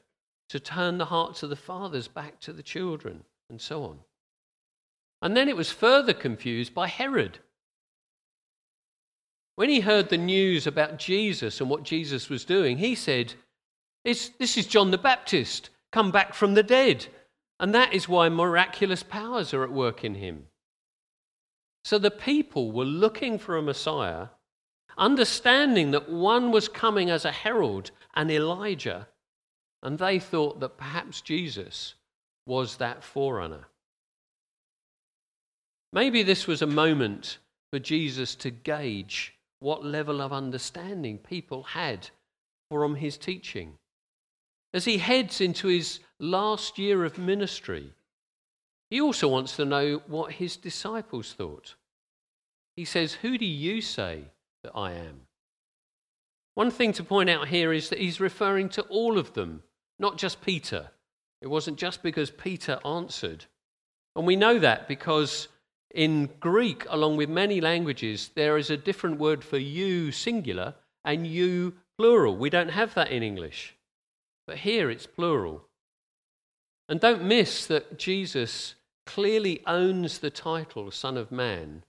to 0.51 0.61
turn 0.61 0.99
the 0.99 1.07
hearts 1.07 1.43
of 1.43 1.49
the 1.49 1.57
fathers 1.57 2.07
back 2.07 2.39
to 2.41 2.53
the 2.53 2.63
children, 2.63 3.25
and 3.49 3.63
so 3.63 3.83
on. 3.85 4.01
And 5.23 5.35
then 5.35 5.49
it 5.49 5.57
was 5.57 5.73
further 5.73 6.13
confused 6.13 6.75
by 6.75 6.87
Herod. 6.87 7.39
When 9.57 9.71
he 9.71 9.81
heard 9.81 10.11
the 10.11 10.19
news 10.19 10.67
about 10.67 10.99
Jesus 10.99 11.63
and 11.63 11.71
what 11.71 11.83
Jesus 11.83 12.29
was 12.29 12.45
doing, 12.45 12.77
he 12.77 12.95
said, 12.95 13.33
This 14.05 14.31
is 14.39 14.67
John 14.67 14.91
the 14.91 14.99
Baptist, 14.99 15.71
come 15.93 16.11
back 16.11 16.35
from 16.35 16.53
the 16.53 16.63
dead. 16.63 17.07
And 17.63 17.73
that 17.75 17.95
is 17.95 18.09
why 18.09 18.29
miraculous 18.29 19.05
powers 19.05 19.55
are 19.55 19.63
at 19.63 19.71
work 19.71 20.05
in 20.05 20.17
him. 20.17 20.49
So 21.85 21.97
the 21.97 22.11
people 22.11 22.73
were 22.73 22.85
looking 22.85 23.39
for 23.39 23.57
a 23.57 23.63
Messiah, 23.63 24.29
understanding 24.99 25.93
that 25.93 26.11
one 26.11 26.51
was 26.51 26.69
coming 26.69 27.09
as 27.09 27.25
a 27.25 27.31
herald, 27.31 27.93
an 28.15 28.33
Elijah, 28.33 29.07
and 29.81 29.97
they 29.97 30.19
thought 30.19 30.59
that 30.59 30.77
perhaps 30.77 31.21
Jesus 31.21 31.95
was 32.47 32.77
that 32.79 33.05
forerunner. 33.05 33.69
Maybe 35.93 36.25
this 36.25 36.49
was 36.49 36.63
a 36.63 36.67
moment 36.67 37.39
for 37.73 37.79
Jesus 37.79 38.35
to 38.37 38.51
gauge 38.51 39.35
what 39.61 39.85
level 39.85 40.21
of 40.21 40.33
understanding 40.33 41.19
people 41.19 41.63
had 41.63 42.11
from 42.73 42.97
his 42.97 43.17
teaching. 43.17 43.75
As 44.75 44.85
he 44.85 44.99
heads 44.99 45.41
into 45.41 45.69
his 45.69 46.01
last 46.23 46.79
year 46.79 47.05
of 47.05 47.19
ministry, 47.19 47.93
he 48.89 49.01
also 49.01 49.27
wants 49.29 49.57
to 49.57 49.65
know 49.65 50.01
what 50.07 50.33
his 50.33 50.57
disciples 50.57 51.33
thought. 51.33 51.75
He 52.77 52.85
says, 52.85 53.15
Who 53.15 53.37
do 53.37 53.45
you 53.45 53.81
say 53.83 54.25
that 54.63 54.73
I 54.75 54.93
am? 54.93 55.23
One 56.55 56.71
thing 56.71 56.93
to 56.95 57.05
point 57.05 57.29
out 57.29 57.49
here 57.49 57.73
is 57.73 57.89
that 57.89 57.99
he's 57.99 58.21
referring 58.21 58.69
to 58.71 58.83
all 58.83 59.19
of 59.19 59.33
them, 59.35 59.63
not 59.99 60.17
just 60.17 60.43
Peter. 60.43 60.91
It 61.41 61.49
wasn't 61.49 61.79
just 61.79 62.03
because 62.03 62.31
Peter 62.31 62.79
answered. 62.85 63.47
And 64.15 64.27
we 64.27 64.37
know 64.37 64.59
that 64.59 64.87
because 64.87 65.49
in 65.95 66.29
Greek, 66.39 66.87
along 66.89 67.17
with 67.17 67.29
many 67.29 67.61
languages, 67.61 68.31
there 68.35 68.59
is 68.59 68.71
a 68.71 68.77
different 68.77 69.19
word 69.19 69.43
for 69.43 69.59
you 69.59 70.13
singular 70.13 70.75
and 71.05 71.27
you 71.27 71.75
plural. 71.99 72.37
We 72.37 72.51
don't 72.51 72.71
have 72.71 72.95
that 72.95 73.11
in 73.11 73.23
English. 73.23 73.75
But 74.47 74.59
here 74.59 74.91
it's 74.91 75.07
plural. 75.07 75.67
And 76.93 77.01
don't 77.01 77.25
miss 77.25 77.65
that 77.69 77.99
Jesus 77.99 78.75
clearly 79.07 79.63
owns 79.67 80.19
the 80.19 80.29
title 80.29 80.91
Son 80.91 81.17
of 81.17 81.33
Man 81.33 81.85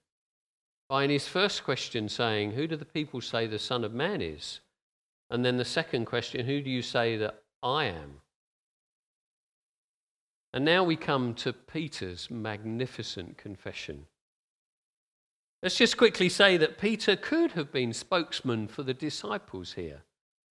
by 0.87 1.03
in 1.03 1.09
his 1.09 1.27
first 1.27 1.65
question 1.65 2.07
saying, 2.07 2.51
Who 2.51 2.67
do 2.67 2.77
the 2.77 2.85
people 2.85 3.19
say 3.19 3.45
the 3.45 3.59
Son 3.59 3.83
of 3.83 3.93
Man 3.93 4.21
is? 4.21 4.61
And 5.29 5.43
then 5.43 5.57
the 5.57 5.65
second 5.65 6.05
question, 6.05 6.45
Who 6.45 6.61
do 6.61 6.69
you 6.69 6.81
say 6.81 7.17
that 7.17 7.43
I 7.61 7.83
am? 7.83 8.21
And 10.53 10.63
now 10.63 10.85
we 10.85 10.95
come 10.95 11.33
to 11.33 11.51
Peter's 11.51 12.31
magnificent 12.31 13.37
confession. 13.37 14.05
Let's 15.61 15.75
just 15.75 15.97
quickly 15.97 16.29
say 16.29 16.55
that 16.55 16.77
Peter 16.77 17.17
could 17.17 17.51
have 17.51 17.73
been 17.73 17.91
spokesman 17.91 18.69
for 18.69 18.83
the 18.83 18.93
disciples 18.93 19.73
here, 19.73 20.03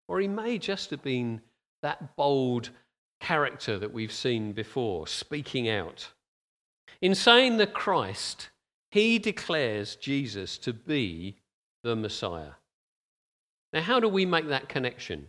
or 0.09 0.21
he 0.21 0.29
may 0.29 0.59
just 0.59 0.91
have 0.91 1.03
been 1.03 1.41
that 1.81 2.17
bold 2.17 2.69
character 3.23 3.79
that 3.79 3.93
we've 3.93 4.13
seen 4.13 4.53
before, 4.53 5.07
speaking 5.07 5.69
out. 5.69 6.09
In 7.01 7.15
saying 7.15 7.57
the 7.57 7.67
Christ, 7.67 8.51
he 8.91 9.19
declares 9.19 9.97
Jesus 9.97 10.59
to 10.59 10.73
be 10.73 11.37
the 11.85 11.97
Messiah. 11.97 12.55
Now, 13.73 13.83
how 13.83 14.01
do 14.01 14.09
we 14.09 14.27
make 14.27 14.49
that 14.49 14.69
connection? 14.69 15.29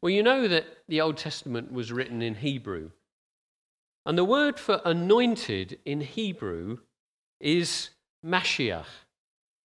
Well, 0.00 0.10
you 0.10 0.22
know 0.22 0.48
that 0.48 0.66
the 0.88 1.00
Old 1.00 1.18
Testament 1.18 1.70
was 1.70 1.92
written 1.92 2.22
in 2.22 2.34
Hebrew. 2.34 2.90
And 4.06 4.16
the 4.16 4.24
word 4.24 4.58
for 4.58 4.80
anointed 4.84 5.78
in 5.84 6.00
Hebrew 6.00 6.78
is 7.38 7.90
Mashiach, 8.24 8.86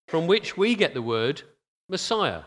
from 0.08 0.28
which 0.28 0.58
we 0.58 0.76
get 0.76 0.94
the 0.94 1.02
word 1.02 1.44
Messiah. 1.90 2.44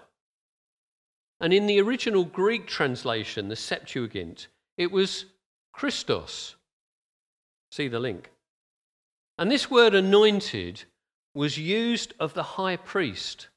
And 1.40 1.52
in 1.52 1.66
the 1.66 1.80
original 1.80 2.24
Greek 2.24 2.66
translation, 2.66 3.48
the 3.48 3.56
Septuagint, 3.56 4.48
it 4.76 4.90
was 4.90 5.26
Christos. 5.72 6.56
See 7.70 7.88
the 7.88 8.00
link. 8.00 8.30
And 9.36 9.50
this 9.50 9.70
word 9.70 9.94
anointed 9.94 10.84
was 11.34 11.58
used 11.58 12.14
of 12.20 12.34
the 12.34 12.42
high 12.42 12.76
priest 12.76 13.48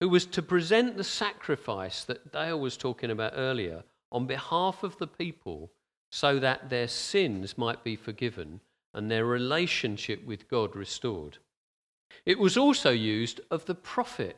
who 0.00 0.08
was 0.08 0.26
to 0.26 0.42
present 0.42 0.96
the 0.96 1.04
sacrifice 1.04 2.04
that 2.04 2.32
Dale 2.32 2.60
was 2.60 2.76
talking 2.76 3.10
about 3.10 3.32
earlier 3.34 3.82
on 4.12 4.26
behalf 4.26 4.82
of 4.82 4.98
the 4.98 5.06
people 5.06 5.72
so 6.12 6.38
that 6.38 6.68
their 6.68 6.88
sins 6.88 7.56
might 7.56 7.82
be 7.82 7.96
forgiven 7.96 8.60
and 8.92 9.10
their 9.10 9.24
relationship 9.24 10.24
with 10.24 10.48
God 10.48 10.76
restored. 10.76 11.38
It 12.24 12.38
was 12.38 12.56
also 12.56 12.90
used 12.90 13.40
of 13.50 13.64
the 13.64 13.74
prophet 13.74 14.36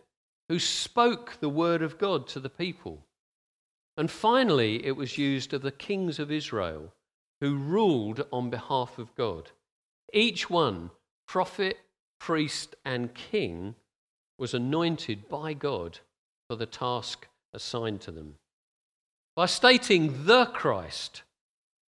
who 0.48 0.58
spoke 0.58 1.38
the 1.40 1.48
word 1.48 1.82
of 1.82 1.98
God 1.98 2.26
to 2.28 2.40
the 2.40 2.48
people. 2.48 3.04
And 3.96 4.10
finally, 4.10 4.84
it 4.86 4.96
was 4.96 5.18
used 5.18 5.52
of 5.52 5.62
the 5.62 5.72
kings 5.72 6.18
of 6.18 6.30
Israel 6.30 6.92
who 7.40 7.56
ruled 7.56 8.24
on 8.32 8.50
behalf 8.50 8.98
of 8.98 9.14
God. 9.14 9.50
Each 10.12 10.48
one, 10.48 10.90
prophet, 11.26 11.78
priest, 12.18 12.74
and 12.84 13.14
king, 13.14 13.74
was 14.38 14.54
anointed 14.54 15.28
by 15.28 15.52
God 15.52 15.98
for 16.48 16.56
the 16.56 16.66
task 16.66 17.26
assigned 17.52 18.00
to 18.02 18.10
them. 18.10 18.36
By 19.36 19.46
stating 19.46 20.26
the 20.26 20.46
Christ, 20.46 21.22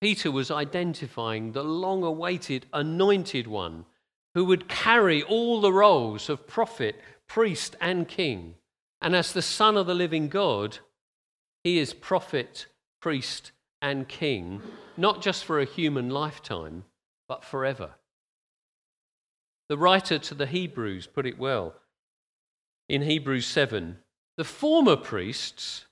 Peter 0.01 0.31
was 0.31 0.51
identifying 0.51 1.53
the 1.53 1.65
long 1.65 2.03
awaited 2.03 2.67
anointed 2.73 3.47
one 3.47 3.85
who 4.35 4.45
would 4.45 4.69
carry 4.69 5.23
all 5.23 5.61
the 5.61 5.73
roles 5.73 6.29
of 6.29 6.47
prophet, 6.47 6.97
priest, 7.31 7.77
and 7.81 8.09
king. 8.09 8.57
And 9.01 9.15
as 9.15 9.33
the 9.33 9.41
Son 9.41 9.77
of 9.77 9.87
the 9.87 9.95
living 9.95 10.29
God, 10.29 10.79
he 11.63 11.79
is 11.79 11.95
prophet, 11.95 12.67
priest, 13.01 13.53
and 13.81 14.09
king, 14.09 14.61
not 14.97 15.23
just 15.23 15.45
for 15.45 15.61
a 15.61 15.65
human 15.65 16.11
lifetime, 16.11 16.83
but 17.29 17.45
forever. 17.45 17.91
The 19.69 19.79
writer 19.79 20.19
to 20.19 20.35
the 20.35 20.47
Hebrews 20.47 21.07
put 21.07 21.25
it 21.25 21.39
well 21.39 21.77
in 22.89 23.03
Hebrews 23.03 23.47
7 23.47 23.99
the 24.37 24.45
former 24.45 24.97
priests, 24.97 25.85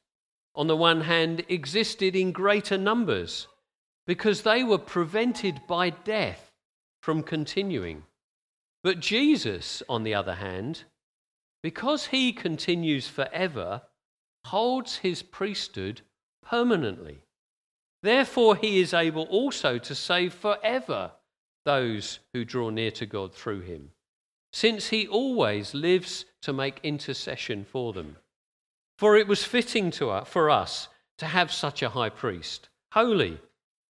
on 0.57 0.67
the 0.67 0.77
one 0.77 1.03
hand, 1.03 1.45
existed 1.49 2.17
in 2.17 2.33
greater 2.33 2.79
numbers 2.79 3.47
because 4.09 4.43
they 4.43 4.65
were 4.65 4.79
prevented 4.79 5.61
by 5.69 5.91
death 5.91 6.51
from 7.01 7.23
continuing. 7.23 8.03
But 8.83 9.01
Jesus, 9.01 9.83
on 9.89 10.03
the 10.03 10.15
other 10.15 10.37
hand, 10.37 10.85
because 11.63 12.07
he 12.07 12.33
continues 12.33 13.09
forever, 13.09 13.83
holds 14.45 14.97
his 14.97 15.23
priesthood 15.23 16.03
permanently. 16.43 17.19
Therefore, 18.03 18.57
he 18.57 18.81
is 18.81 18.95
able 18.95 19.25
also 19.25 19.79
to 19.79 19.95
save 19.95 20.33
forever 20.33 21.13
those 21.65 22.21
who 22.33 22.45
draw 22.45 22.71
near 22.71 22.91
to 22.93 23.07
God 23.07 23.35
through 23.35 23.61
him, 23.61 23.91
since 24.53 24.89
he 24.89 25.07
always 25.07 25.75
lives 25.75 26.25
to 26.43 26.53
make 26.53 26.81
intercession 26.83 27.65
for 27.65 27.93
them. 27.93 28.17
For 28.99 29.17
it 29.17 29.29
was 29.29 29.45
fitting 29.45 29.91
to 29.93 30.11
us, 30.11 30.29
for 30.29 30.51
us 30.51 30.89
to 31.19 31.27
have 31.27 31.53
such 31.53 31.83
a 31.83 31.91
high 31.91 32.09
priest, 32.09 32.69
holy, 32.93 33.41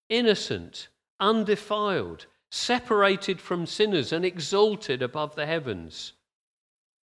innocent, 0.08 0.88
undefiled, 1.20 2.26
separated 2.50 3.40
from 3.40 3.66
sinners, 3.66 4.12
and 4.12 4.24
exalted 4.24 5.02
above 5.02 5.34
the 5.34 5.46
heavens, 5.46 6.12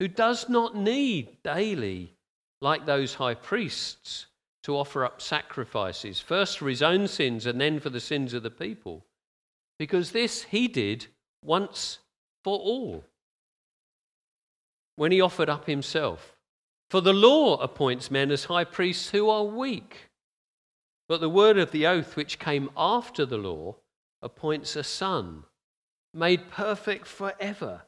who 0.03 0.09
does 0.09 0.49
not 0.49 0.75
need 0.75 1.29
daily, 1.45 2.13
like 2.61 2.87
those 2.87 3.15
high 3.15 3.35
priests, 3.35 4.27
to 4.65 4.77
offer 4.77 5.05
up 5.05 5.23
sacrifices, 5.23 6.19
first 6.19 6.59
for 6.59 6.69
his 6.69 6.83
own 6.83 7.07
sins 7.07 7.47
and 7.47 7.61
then 7.61 7.79
for 7.79 7.89
the 7.89 8.01
sins 8.01 8.35
of 8.35 8.43
the 8.43 8.51
people. 8.51 9.07
Because 9.79 10.11
this 10.11 10.43
he 10.43 10.67
did 10.67 11.07
once 11.45 12.01
for 12.43 12.59
all 12.59 13.05
when 14.97 15.13
he 15.13 15.21
offered 15.21 15.49
up 15.49 15.67
himself. 15.67 16.37
For 16.91 17.01
the 17.01 17.13
law 17.13 17.59
appoints 17.59 18.11
men 18.11 18.33
as 18.33 18.47
high 18.47 18.65
priests 18.65 19.11
who 19.11 19.31
are 19.31 19.45
weak. 19.45 20.11
But 21.07 21.21
the 21.21 21.31
word 21.31 21.59
of 21.59 21.71
the 21.71 21.87
oath, 21.87 22.17
which 22.17 22.41
came 22.41 22.71
after 22.77 23.25
the 23.25 23.39
law, 23.39 23.77
appoints 24.21 24.75
a 24.75 24.83
son, 24.83 25.45
made 26.13 26.51
perfect 26.51 27.07
forever. 27.07 27.83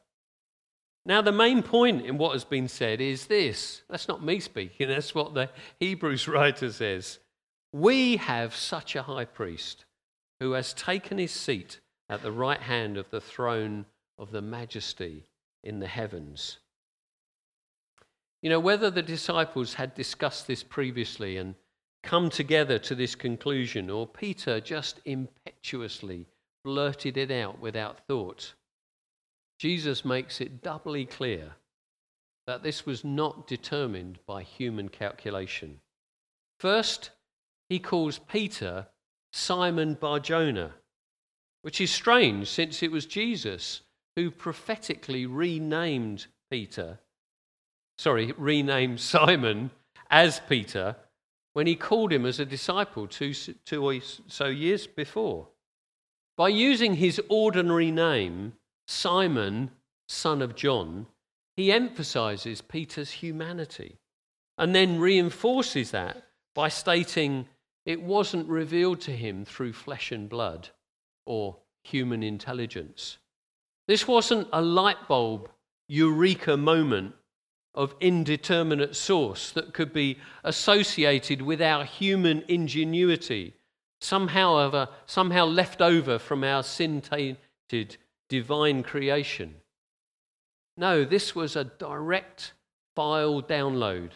Now, 1.07 1.21
the 1.21 1.33
main 1.33 1.63
point 1.63 2.07
in 2.07 2.17
what 2.17 2.33
has 2.33 2.45
been 2.45 2.69
said 2.69 3.01
is 3.01 3.27
this 3.27 3.83
that's 3.89 4.09
not 4.09 4.25
me 4.25 4.41
speaking, 4.41 4.89
that's 4.89 5.15
what 5.15 5.35
the 5.35 5.51
Hebrews 5.81 6.29
writer 6.29 6.71
says. 6.71 7.19
We 7.73 8.17
have 8.17 8.55
such 8.55 8.95
a 8.95 9.03
high 9.03 9.25
priest 9.25 9.85
who 10.41 10.53
has 10.53 10.73
taken 10.73 11.19
his 11.19 11.33
seat 11.33 11.81
at 12.09 12.23
the 12.23 12.33
right 12.33 12.61
hand 12.61 12.97
of 12.97 13.11
the 13.11 13.21
throne 13.21 13.87
of 14.19 14.31
the 14.31 14.43
majesty 14.43 15.25
in 15.63 15.81
the 15.81 15.87
heavens. 15.87 16.59
You 18.43 18.51
know, 18.51 18.61
whether 18.61 18.91
the 18.91 19.03
disciples 19.03 19.75
had 19.75 19.95
discussed 19.95 20.47
this 20.47 20.63
previously 20.63 21.39
and 21.39 21.55
come 22.03 22.29
together 22.29 22.79
to 22.79 22.95
this 22.95 23.15
conclusion, 23.15 23.89
or 23.89 24.07
Peter 24.07 24.61
just 24.61 25.01
impetuously 25.07 26.27
blurted 26.63 27.17
it 27.17 27.31
out 27.31 27.59
without 27.59 28.07
thought, 28.07 28.55
Jesus 29.65 30.05
makes 30.05 30.43
it 30.43 30.61
doubly 30.61 31.07
clear 31.07 31.53
that 32.47 32.63
this 32.63 32.85
was 32.85 33.03
not 33.03 33.47
determined 33.47 34.19
by 34.27 34.43
human 34.43 34.91
calculation. 34.91 35.81
First, 36.61 37.13
he 37.71 37.79
calls 37.79 38.19
Peter 38.19 38.89
Simon 39.33 39.95
Barjona, 39.95 40.75
which 41.63 41.81
is 41.81 41.91
strange 41.91 42.51
since 42.51 42.83
it 42.83 42.93
was 42.93 43.07
Jesus 43.07 43.81
who 44.17 44.31
prophetically 44.31 45.25
renamed 45.25 46.27
Peter, 46.51 46.99
sorry, 47.97 48.35
renamed 48.37 49.01
Simon 49.01 49.71
as 50.11 50.43
Peter 50.47 50.95
when 51.55 51.67
he 51.67 51.75
called 51.75 52.13
him 52.13 52.27
as 52.27 52.39
a 52.39 52.45
disciple 52.45 53.07
two, 53.07 53.33
two 53.33 53.83
or 53.83 53.99
so 54.29 54.45
years 54.45 54.87
before. 54.87 55.49
By 56.37 56.51
using 56.51 56.97
his 56.97 57.19
ordinary 57.31 57.91
name, 57.91 58.53
Simon, 58.87 59.71
son 60.09 60.43
of 60.43 60.55
John, 60.55 61.07
he 61.57 61.73
emphasizes 61.73 62.61
Peter's 62.61 63.11
humanity 63.11 63.99
and 64.59 64.75
then 64.75 65.01
reinforces 65.01 65.91
that 65.93 66.25
by 66.55 66.69
stating 66.69 67.49
it 67.87 68.01
wasn't 68.01 68.49
revealed 68.49 69.01
to 69.03 69.13
him 69.13 69.45
through 69.45 69.73
flesh 69.73 70.13
and 70.13 70.29
blood 70.29 70.71
or 71.27 71.57
human 71.83 72.23
intelligence. 72.23 73.19
This 73.87 74.09
wasn't 74.09 74.49
a 74.53 74.63
light 74.63 75.09
bulb 75.09 75.51
eureka 75.89 76.57
moment 76.57 77.15
of 77.75 77.95
indeterminate 78.01 78.97
source 78.97 79.51
that 79.51 79.75
could 79.75 79.93
be 79.93 80.19
associated 80.45 81.43
with 81.43 81.61
our 81.61 81.85
human 81.85 82.43
ingenuity, 82.49 83.55
somehow, 84.01 84.87
somehow 85.07 85.45
left 85.45 85.83
over 85.83 86.19
from 86.19 86.45
our 86.45 86.63
sin 86.63 87.01
tainted 87.01 87.97
divine 88.29 88.83
creation. 88.83 89.57
No, 90.77 91.05
this 91.05 91.35
was 91.35 91.57
a 91.57 91.65
direct 91.65 92.53
file 92.95 93.43
download 93.43 94.11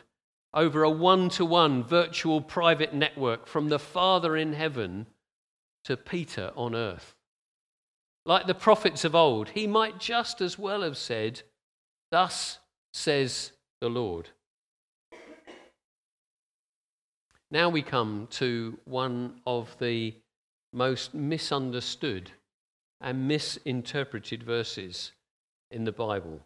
over 0.54 0.82
a 0.82 0.90
one 0.90 1.28
to 1.28 1.44
one 1.44 1.84
virtual 1.84 2.40
private 2.40 2.94
network 2.94 3.46
from 3.46 3.68
the 3.68 3.78
Father 3.78 4.36
in 4.36 4.54
heaven 4.54 5.06
to 5.84 5.96
Peter 5.96 6.52
on 6.56 6.74
earth. 6.74 7.14
Like 8.24 8.46
the 8.46 8.54
prophets 8.54 9.04
of 9.04 9.14
old, 9.14 9.50
he 9.50 9.66
might 9.66 9.98
just 9.98 10.40
as 10.40 10.58
well 10.58 10.82
have 10.82 10.96
said, 10.96 11.42
Thus 12.10 12.58
says 12.92 13.52
the 13.80 13.88
Lord. 13.88 14.30
Now 17.50 17.68
we 17.68 17.82
come 17.82 18.28
to 18.32 18.78
one 18.84 19.40
of 19.46 19.74
the 19.78 20.14
most 20.72 21.14
misunderstood 21.14 22.30
and 23.00 23.28
misinterpreted 23.28 24.42
verses 24.42 25.12
in 25.70 25.84
the 25.84 25.92
Bible. 25.92 26.40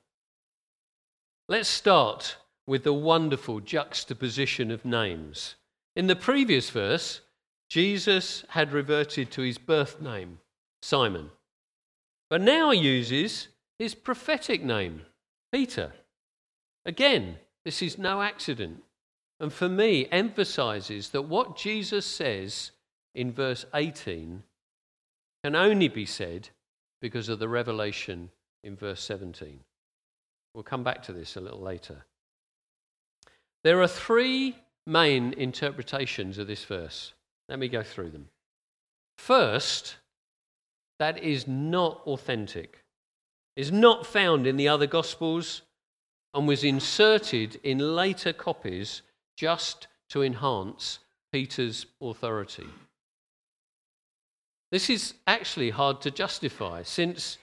Let's 1.48 1.68
start 1.68 2.36
with 2.66 2.84
the 2.84 2.92
wonderful 2.92 3.60
juxtaposition 3.60 4.70
of 4.70 4.84
names. 4.84 5.56
In 5.96 6.06
the 6.06 6.16
previous 6.16 6.70
verse, 6.70 7.20
Jesus 7.68 8.44
had 8.50 8.72
reverted 8.72 9.30
to 9.32 9.42
his 9.42 9.58
birth 9.58 10.00
name, 10.00 10.38
Simon, 10.82 11.30
but 12.28 12.40
now 12.40 12.70
uses 12.70 13.48
his 13.78 13.94
prophetic 13.94 14.62
name, 14.62 15.02
Peter. 15.52 15.92
Again, 16.84 17.38
this 17.64 17.82
is 17.82 17.98
no 17.98 18.22
accident, 18.22 18.82
and 19.40 19.52
for 19.52 19.68
me 19.68 20.06
emphasizes 20.10 21.10
that 21.10 21.22
what 21.22 21.56
Jesus 21.56 22.06
says 22.06 22.72
in 23.14 23.32
verse 23.32 23.64
18 23.74 24.42
can 25.42 25.54
only 25.56 25.88
be 25.88 26.06
said 26.06 26.48
because 27.00 27.28
of 27.28 27.38
the 27.38 27.48
revelation 27.48 28.30
in 28.62 28.76
verse 28.76 29.02
17. 29.02 29.60
We'll 30.54 30.62
come 30.62 30.84
back 30.84 31.02
to 31.04 31.12
this 31.12 31.36
a 31.36 31.40
little 31.40 31.60
later. 31.60 32.04
There 33.64 33.80
are 33.80 33.88
three 33.88 34.56
main 34.86 35.32
interpretations 35.34 36.38
of 36.38 36.46
this 36.46 36.64
verse. 36.64 37.14
Let 37.48 37.58
me 37.58 37.68
go 37.68 37.82
through 37.82 38.10
them. 38.10 38.28
First, 39.16 39.96
that 40.98 41.18
is 41.18 41.46
not 41.46 42.00
authentic, 42.06 42.84
is 43.56 43.72
not 43.72 44.06
found 44.06 44.46
in 44.46 44.56
the 44.56 44.68
other 44.68 44.86
Gospels, 44.86 45.62
and 46.34 46.48
was 46.48 46.64
inserted 46.64 47.60
in 47.62 47.78
later 47.78 48.32
copies 48.32 49.02
just 49.36 49.86
to 50.10 50.22
enhance 50.22 50.98
Peter's 51.32 51.86
authority. 52.00 52.66
This 54.72 54.88
is 54.88 55.14
actually 55.26 55.68
hard 55.68 56.00
to 56.00 56.10
justify 56.10 56.82
since 56.82 57.36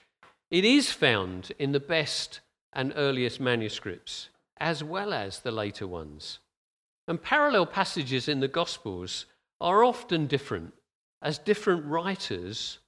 it 0.50 0.64
is 0.64 0.90
found 0.90 1.52
in 1.60 1.70
the 1.70 1.78
best 1.78 2.40
and 2.72 2.92
earliest 2.96 3.38
manuscripts, 3.38 4.30
as 4.58 4.82
well 4.82 5.14
as 5.14 5.38
the 5.38 5.52
later 5.52 5.86
ones. 5.86 6.40
And 7.06 7.22
parallel 7.22 7.66
passages 7.66 8.26
in 8.26 8.40
the 8.40 8.48
Gospels 8.48 9.26
are 9.60 9.84
often 9.84 10.26
different, 10.26 10.74
as 11.22 11.38
different 11.38 11.84
writers 11.86 12.78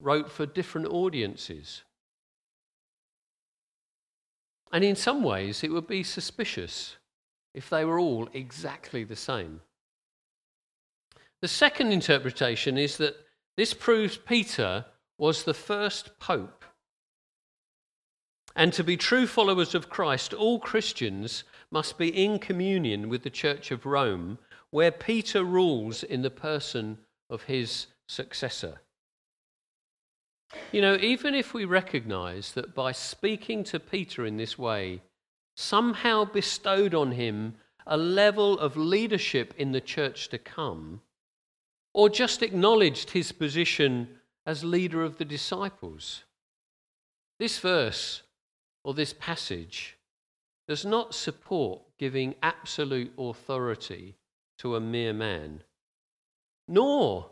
wrote 0.00 0.32
for 0.32 0.46
different 0.46 0.88
audiences. 0.88 1.84
And 4.72 4.82
in 4.82 4.96
some 4.96 5.22
ways, 5.22 5.62
it 5.62 5.70
would 5.70 5.86
be 5.86 6.02
suspicious 6.02 6.96
if 7.54 7.70
they 7.70 7.84
were 7.84 8.00
all 8.00 8.28
exactly 8.32 9.04
the 9.04 9.14
same. 9.14 9.60
The 11.40 11.46
second 11.46 11.92
interpretation 11.92 12.76
is 12.76 12.96
that 12.96 13.14
this 13.56 13.74
proves 13.74 14.16
Peter 14.16 14.86
was 15.18 15.44
the 15.44 15.54
first 15.54 16.18
pope. 16.18 16.64
And 18.54 18.72
to 18.74 18.84
be 18.84 18.96
true 18.96 19.26
followers 19.26 19.74
of 19.74 19.88
Christ, 19.88 20.34
all 20.34 20.58
Christians 20.58 21.44
must 21.70 21.96
be 21.96 22.08
in 22.08 22.38
communion 22.38 23.08
with 23.08 23.22
the 23.22 23.30
Church 23.30 23.70
of 23.70 23.86
Rome, 23.86 24.38
where 24.70 24.90
Peter 24.90 25.42
rules 25.44 26.02
in 26.02 26.22
the 26.22 26.30
person 26.30 26.98
of 27.30 27.44
his 27.44 27.86
successor. 28.08 28.80
You 30.70 30.82
know, 30.82 30.96
even 30.96 31.34
if 31.34 31.54
we 31.54 31.64
recognize 31.64 32.52
that 32.52 32.74
by 32.74 32.92
speaking 32.92 33.64
to 33.64 33.80
Peter 33.80 34.26
in 34.26 34.36
this 34.36 34.58
way, 34.58 35.02
somehow 35.56 36.24
bestowed 36.24 36.94
on 36.94 37.12
him 37.12 37.54
a 37.86 37.96
level 37.96 38.58
of 38.58 38.76
leadership 38.76 39.54
in 39.56 39.72
the 39.72 39.80
church 39.80 40.28
to 40.28 40.38
come, 40.38 41.00
or 41.94 42.08
just 42.08 42.42
acknowledged 42.42 43.10
his 43.10 43.32
position 43.32 44.08
as 44.46 44.64
leader 44.64 45.02
of 45.02 45.18
the 45.18 45.24
disciples. 45.24 46.24
This 47.38 47.58
verse 47.58 48.22
or 48.84 48.94
this 48.94 49.12
passage 49.12 49.96
does 50.68 50.84
not 50.84 51.14
support 51.14 51.82
giving 51.98 52.34
absolute 52.42 53.12
authority 53.18 54.16
to 54.58 54.76
a 54.76 54.80
mere 54.80 55.12
man, 55.12 55.62
nor 56.68 57.30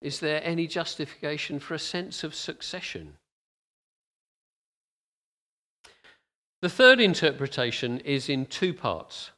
is 0.00 0.20
there 0.20 0.42
any 0.44 0.66
justification 0.66 1.58
for 1.58 1.74
a 1.74 1.78
sense 1.78 2.24
of 2.24 2.34
succession. 2.34 3.14
The 6.60 6.68
third 6.68 7.00
interpretation 7.00 8.00
is 8.00 8.28
in 8.28 8.46
two 8.46 8.74
parts. 8.74 9.30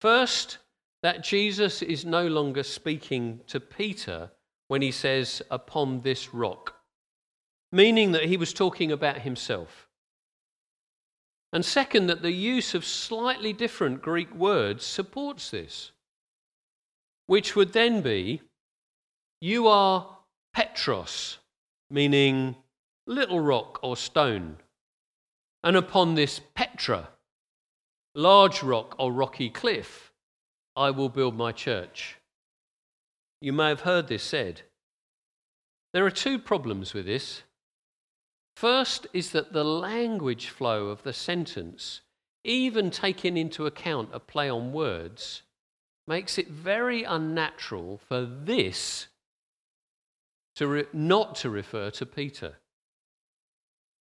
First, 0.00 0.58
that 1.02 1.22
Jesus 1.22 1.82
is 1.82 2.04
no 2.04 2.26
longer 2.26 2.62
speaking 2.62 3.40
to 3.46 3.60
Peter 3.60 4.30
when 4.66 4.82
he 4.82 4.90
says, 4.90 5.42
upon 5.50 6.00
this 6.00 6.34
rock, 6.34 6.74
meaning 7.72 8.12
that 8.12 8.24
he 8.24 8.36
was 8.36 8.52
talking 8.52 8.92
about 8.92 9.18
himself. 9.18 9.88
And 11.52 11.64
second, 11.64 12.08
that 12.08 12.22
the 12.22 12.32
use 12.32 12.74
of 12.74 12.84
slightly 12.84 13.52
different 13.52 14.02
Greek 14.02 14.34
words 14.34 14.84
supports 14.84 15.50
this, 15.50 15.92
which 17.26 17.56
would 17.56 17.72
then 17.72 18.02
be, 18.02 18.42
You 19.40 19.66
are 19.68 20.18
Petros, 20.52 21.38
meaning 21.90 22.56
little 23.06 23.40
rock 23.40 23.78
or 23.82 23.96
stone, 23.96 24.58
and 25.62 25.76
upon 25.76 26.14
this 26.14 26.40
Petra, 26.54 27.08
large 28.14 28.62
rock 28.62 28.94
or 28.98 29.10
rocky 29.10 29.48
cliff, 29.48 30.07
I 30.78 30.92
will 30.92 31.08
build 31.08 31.36
my 31.36 31.50
church. 31.50 32.18
You 33.40 33.52
may 33.52 33.68
have 33.68 33.80
heard 33.80 34.06
this 34.06 34.22
said. 34.22 34.62
There 35.92 36.06
are 36.06 36.10
two 36.10 36.38
problems 36.38 36.94
with 36.94 37.04
this. 37.04 37.42
First 38.56 39.08
is 39.12 39.30
that 39.30 39.52
the 39.52 39.64
language 39.64 40.48
flow 40.48 40.86
of 40.86 41.02
the 41.02 41.12
sentence, 41.12 42.02
even 42.44 42.90
taking 42.90 43.36
into 43.36 43.66
account 43.66 44.10
a 44.12 44.20
play 44.20 44.48
on 44.48 44.72
words, 44.72 45.42
makes 46.06 46.38
it 46.38 46.48
very 46.48 47.02
unnatural 47.02 48.00
for 48.08 48.24
this 48.24 49.08
to 50.54 50.68
re- 50.68 50.86
not 50.92 51.34
to 51.36 51.50
refer 51.50 51.90
to 51.90 52.06
Peter. 52.06 52.54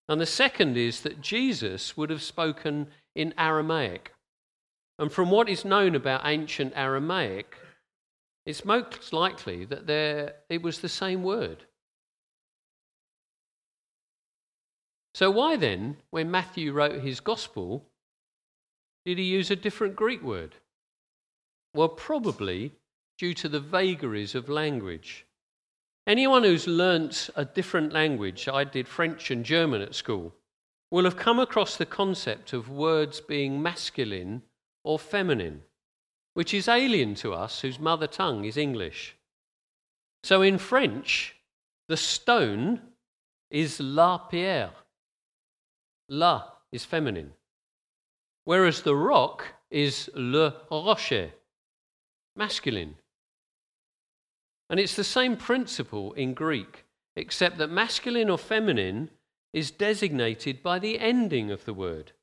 And 0.08 0.22
the 0.22 0.28
second 0.28 0.78
is 0.78 1.02
that 1.02 1.22
Jesus 1.22 1.98
would 1.98 2.12
have 2.12 2.24
spoken 2.24 2.88
in 3.16 3.34
Aramaic. 3.36 4.14
And 5.00 5.12
from 5.12 5.30
what 5.30 5.50
is 5.50 5.64
known 5.64 5.96
about 5.96 6.22
ancient 6.26 6.74
Aramaic, 6.76 7.56
it's 8.46 8.66
most 8.66 9.14
likely 9.14 9.66
that 9.66 9.86
there, 9.88 10.36
it 10.50 10.62
was 10.62 10.80
the 10.80 10.90
same 10.90 11.22
word. 11.24 11.66
So, 15.14 15.30
why 15.32 15.56
then, 15.56 15.98
when 16.12 16.32
Matthew 16.32 16.72
wrote 16.72 17.02
his 17.02 17.20
gospel, 17.20 17.90
did 19.06 19.18
he 19.18 19.24
use 19.24 19.52
a 19.52 19.56
different 19.56 19.96
Greek 19.96 20.22
word? 20.22 20.56
Well, 21.74 21.90
probably 21.90 22.74
due 23.18 23.34
to 23.36 23.50
the 23.50 23.60
vagaries 23.60 24.36
of 24.36 24.50
language. 24.50 25.26
Anyone 26.06 26.44
who's 26.44 26.68
learnt 26.68 27.30
a 27.36 27.44
different 27.44 27.92
language, 27.92 28.48
I 28.48 28.64
did 28.64 28.88
French 28.88 29.30
and 29.30 29.44
German 29.44 29.82
at 29.82 29.96
school, 29.96 30.34
will 30.90 31.04
have 31.04 31.18
come 31.18 31.40
across 31.40 31.76
the 31.76 31.86
concept 31.86 32.54
of 32.54 32.70
words 32.70 33.20
being 33.20 33.62
masculine 33.62 34.44
or 34.88 34.98
feminine, 34.98 35.64
which 36.34 36.54
is 36.54 36.70
alien 36.70 37.14
to 37.14 37.34
us 37.34 37.60
whose 37.60 37.78
mother 37.78 38.08
tongue 38.08 38.46
is 38.46 38.56
English. 38.56 39.18
So 40.24 40.42
in 40.42 40.58
French, 40.58 41.36
the 41.90 41.98
stone 41.98 42.80
is 43.52 43.82
la 43.82 44.18
pierre. 44.18 44.72
La 46.08 46.46
is 46.72 46.86
feminine. 46.86 47.34
Whereas 48.46 48.82
the 48.84 48.96
rock 48.96 49.46
is 49.70 50.10
le 50.16 50.54
rocher, 50.72 51.32
masculine. 52.38 52.96
And 54.70 54.80
it's 54.80 54.96
the 54.96 55.04
same 55.04 55.36
principle 55.36 56.14
in 56.14 56.34
Greek, 56.34 56.86
except 57.18 57.58
that 57.58 57.70
masculine 57.70 58.30
or 58.30 58.38
feminine 58.38 59.10
is 59.52 59.70
designated 59.70 60.64
by 60.64 60.80
the 60.80 60.98
ending 60.98 61.52
of 61.52 61.66
the 61.66 61.74
word. 61.74 62.14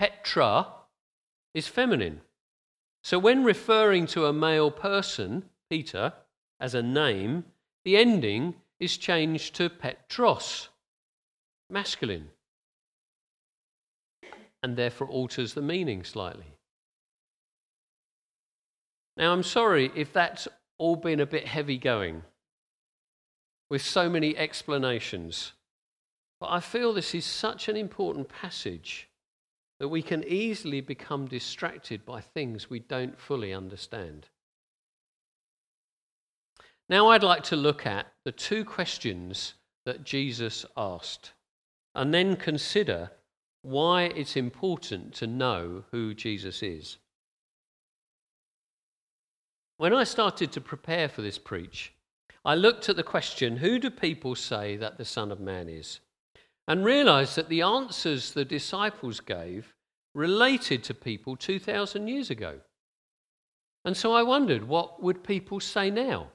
Petra 0.00 0.66
is 1.54 1.68
feminine. 1.68 2.20
So 3.02 3.18
when 3.18 3.44
referring 3.44 4.06
to 4.08 4.26
a 4.26 4.32
male 4.32 4.70
person, 4.70 5.44
Peter, 5.68 6.12
as 6.58 6.74
a 6.74 6.82
name, 6.82 7.44
the 7.84 7.96
ending 7.96 8.54
is 8.78 8.96
changed 8.96 9.54
to 9.56 9.70
Petros, 9.70 10.68
masculine, 11.68 12.30
and 14.62 14.76
therefore 14.76 15.08
alters 15.08 15.54
the 15.54 15.62
meaning 15.62 16.04
slightly. 16.04 16.56
Now, 19.16 19.32
I'm 19.32 19.42
sorry 19.42 19.90
if 19.94 20.12
that's 20.12 20.48
all 20.78 20.96
been 20.96 21.20
a 21.20 21.26
bit 21.26 21.46
heavy 21.46 21.76
going 21.76 22.22
with 23.68 23.82
so 23.82 24.08
many 24.08 24.36
explanations. 24.36 25.52
But 26.40 26.48
I 26.48 26.60
feel 26.60 26.92
this 26.92 27.14
is 27.14 27.26
such 27.26 27.68
an 27.68 27.76
important 27.76 28.28
passage 28.28 29.09
that 29.80 29.88
we 29.88 30.02
can 30.02 30.22
easily 30.24 30.82
become 30.82 31.26
distracted 31.26 32.04
by 32.04 32.20
things 32.20 32.68
we 32.68 32.78
don't 32.78 33.18
fully 33.18 33.52
understand. 33.52 34.28
Now, 36.88 37.08
I'd 37.08 37.22
like 37.22 37.42
to 37.44 37.56
look 37.56 37.86
at 37.86 38.06
the 38.24 38.32
two 38.32 38.64
questions 38.64 39.54
that 39.86 40.04
Jesus 40.04 40.66
asked 40.76 41.32
and 41.94 42.12
then 42.12 42.36
consider 42.36 43.10
why 43.62 44.02
it's 44.02 44.36
important 44.36 45.14
to 45.14 45.26
know 45.26 45.84
who 45.90 46.12
Jesus 46.12 46.62
is. 46.62 46.98
When 49.78 49.94
I 49.94 50.04
started 50.04 50.52
to 50.52 50.60
prepare 50.60 51.08
for 51.08 51.22
this 51.22 51.38
preach, 51.38 51.94
I 52.44 52.54
looked 52.54 52.90
at 52.90 52.96
the 52.96 53.02
question 53.02 53.56
who 53.56 53.78
do 53.78 53.90
people 53.90 54.34
say 54.34 54.76
that 54.76 54.98
the 54.98 55.06
Son 55.06 55.32
of 55.32 55.40
Man 55.40 55.70
is? 55.70 56.00
And 56.70 56.84
realized 56.84 57.34
that 57.34 57.48
the 57.48 57.62
answers 57.62 58.30
the 58.30 58.44
disciples 58.44 59.18
gave 59.18 59.74
related 60.14 60.84
to 60.84 60.94
people 60.94 61.34
2,000 61.34 62.06
years 62.06 62.30
ago. 62.30 62.60
And 63.84 63.96
so 63.96 64.12
I 64.12 64.22
wondered, 64.22 64.68
what 64.68 65.02
would 65.02 65.24
people 65.24 65.58
say 65.58 65.90
now? 65.90 66.28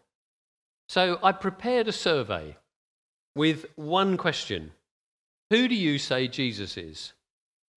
So 0.89 1.19
I 1.23 1.31
prepared 1.31 1.87
a 1.87 1.93
survey 1.93 2.57
with 3.33 3.65
one 3.77 4.17
question 4.17 4.71
Who 5.51 5.69
do 5.69 5.75
you 5.75 5.97
say 5.97 6.27
Jesus 6.27 6.75
is? 6.75 7.13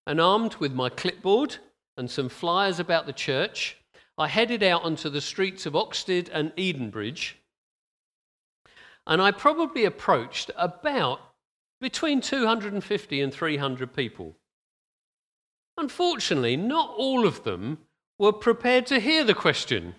And 0.05 0.19
armed 0.19 0.55
with 0.55 0.73
my 0.73 0.89
clipboard 0.89 1.55
and 1.95 2.11
some 2.11 2.27
flyers 2.27 2.77
about 2.77 3.05
the 3.05 3.13
church, 3.13 3.77
I 4.17 4.27
headed 4.27 4.63
out 4.63 4.83
onto 4.83 5.09
the 5.09 5.21
streets 5.21 5.65
of 5.65 5.75
Oxted 5.75 6.29
and 6.33 6.53
Edenbridge. 6.57 7.35
And 9.07 9.21
I 9.21 9.31
probably 9.31 9.85
approached 9.85 10.51
about 10.57 11.21
between 11.81 12.21
250 12.21 13.21
and 13.21 13.33
300 13.33 13.93
people. 13.93 14.35
Unfortunately, 15.77 16.57
not 16.57 16.93
all 16.97 17.25
of 17.25 17.43
them 17.43 17.77
were 18.17 18.33
prepared 18.33 18.85
to 18.87 18.99
hear 18.99 19.23
the 19.23 19.33
question. 19.33 19.95